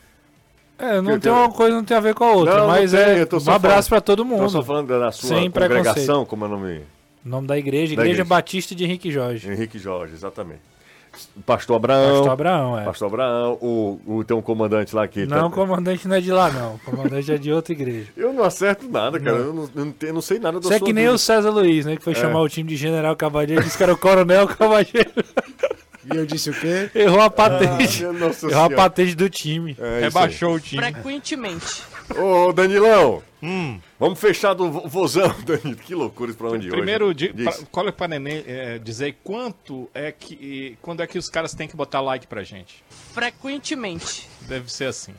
[0.79, 2.69] É, não Eu tem uma coisa não tem a ver com a outra, Não, não
[2.69, 4.49] mas tem, é eu um só abraço falando- pra todo mundo.
[4.49, 6.81] só falando da sua Sem congregação, como é o nome?
[7.27, 8.25] O nome da igreja, Da Igreja igreja.
[8.25, 9.51] Batista de Henrique Jorge.
[9.51, 10.61] Henrique Jorge, exatamente.
[11.45, 12.13] Pastor Abraão.
[12.17, 12.85] Pastor Abraão, é.
[12.85, 15.27] Pastor Abraão, o, o, tem um comandante lá que.
[15.27, 16.75] Não, o tá- comandante não é de lá, não.
[16.75, 18.09] O comandante é de outra igreja.
[18.17, 19.37] Eu não acerto nada, cara.
[19.37, 21.15] Eu não, eu não, tenho- não sei nada da Isso é que nem vida.
[21.15, 21.97] o César Luiz, né?
[21.97, 22.17] Que foi É.
[22.17, 25.11] chamar o time de General Cavaleiro, disse que era o Coronel Cavaleiro.
[26.13, 26.91] E eu disse o quê?
[26.95, 28.05] Errou a patente.
[28.05, 28.75] Ah, Errou a Senhora.
[28.77, 29.77] patente do time.
[29.79, 30.01] É.
[30.01, 30.83] Rebaixou o time.
[30.83, 31.83] Frequentemente.
[32.17, 33.79] Ô, Danilão, Hum.
[34.01, 35.77] vamos fechar do vo- vozão, Danilo.
[35.77, 37.29] Que loucura esse programa de Primeiro, hoje.
[37.33, 40.79] pra, coloca pra Nenê é, dizer quanto é que.
[40.81, 42.83] Quando é que os caras têm que botar like pra gente?
[43.13, 44.29] Frequentemente.
[44.49, 45.15] Deve ser assim.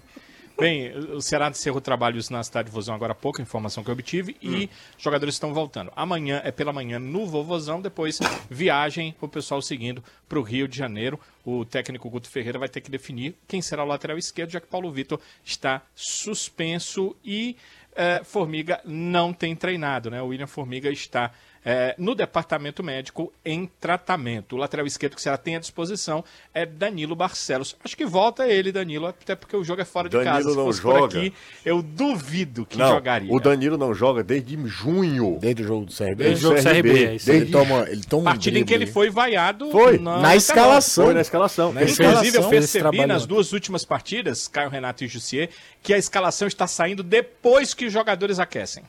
[0.60, 3.94] Bem, o Ceará encerrou trabalhos na cidade de Vozão agora há pouco, informação que eu
[3.94, 5.90] obtive, e jogadores estão voltando.
[5.96, 8.20] Amanhã é pela manhã no Vovozão, depois
[8.52, 11.18] viagem, o pessoal seguindo para o Rio de Janeiro.
[11.46, 14.68] O técnico Guto Ferreira vai ter que definir quem será o lateral esquerdo, já que
[14.68, 17.56] Paulo Vitor está suspenso e
[17.96, 20.22] eh, Formiga não tem treinado, né?
[20.22, 21.32] O William Formiga está
[21.66, 24.56] eh, no departamento médico em tratamento.
[24.56, 27.76] O lateral esquerdo que será tem à disposição é Danilo Barcelos.
[27.84, 30.50] Acho que volta ele, Danilo, até porque o jogo é fora de Danilo casa.
[30.50, 31.20] Se não fosse por joga.
[31.20, 31.34] aqui,
[31.66, 33.32] eu duvido que Não, jogaria.
[33.34, 35.38] o Danilo não joga desde junho.
[35.40, 36.16] Desde o jogo do CRB.
[36.16, 37.38] Desde o jogo do CRB, é isso aí.
[37.38, 39.98] Ele toma, ele toma um Partida em que ele foi vaiado Foi.
[39.98, 41.06] na, Na escalação.
[41.06, 41.74] Foi na escalação.
[41.74, 42.20] Na Ele escalação.
[42.24, 45.50] Inclusive, eu percebi nas duas últimas partidas, Caio Renato e Jussier,
[45.84, 48.84] que a escalação está saindo depois que os jogadores aquecem.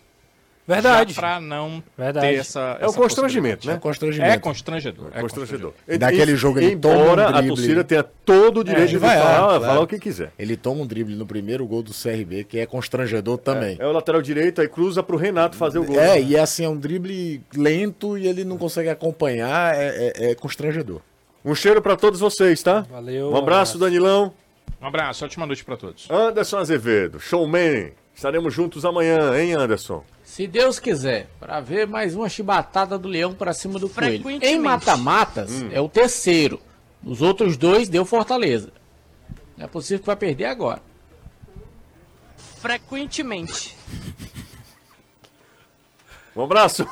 [0.67, 1.15] Verdade.
[1.15, 2.27] Para não Verdade.
[2.29, 2.77] ter essa.
[2.81, 3.77] É o essa constrangimento, É né?
[3.77, 4.31] um constrangimento.
[4.33, 5.07] É constrangedor.
[5.13, 5.73] É Constrangedor.
[5.99, 9.19] Daquele jogo ele toma um Embora a torcida tenha todo o direito de ele vai,
[9.19, 9.65] falar, claro.
[9.65, 10.33] falar o que quiser.
[10.39, 13.77] Ele toma um drible no primeiro gol do CRB, que é constrangedor também.
[13.81, 15.99] É o lateral direito, aí cruza pro Renato fazer o gol.
[15.99, 20.31] É, e é assim, é um drible lento e ele não consegue acompanhar, é, é-
[20.31, 21.01] é constrangedor.
[21.45, 22.83] Um cheiro pra todos vocês, tá?
[22.91, 23.31] Valeu.
[23.33, 24.33] Um abraço, Danilão.
[24.81, 26.07] Um abraço, ótima noite para todos.
[26.11, 27.93] Anderson Azevedo, showman.
[28.15, 30.05] Estaremos juntos amanhã, hein, Anderson?
[30.31, 34.23] Se Deus quiser, para ver mais uma chibatada do leão para cima do coelho.
[34.23, 34.47] Frequentemente.
[34.47, 36.61] Em mata-matas, é o terceiro.
[37.05, 38.73] Os outros dois deu Fortaleza.
[39.57, 40.81] Não é possível que vai perder agora.
[42.61, 43.77] Frequentemente.
[46.37, 46.87] Um abraço.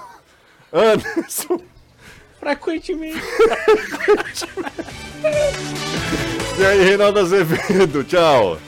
[0.73, 1.61] Anderson.
[2.41, 3.23] Frequentemente.
[6.59, 8.03] E aí, Reinaldo Azevedo.
[8.03, 8.59] Tchau.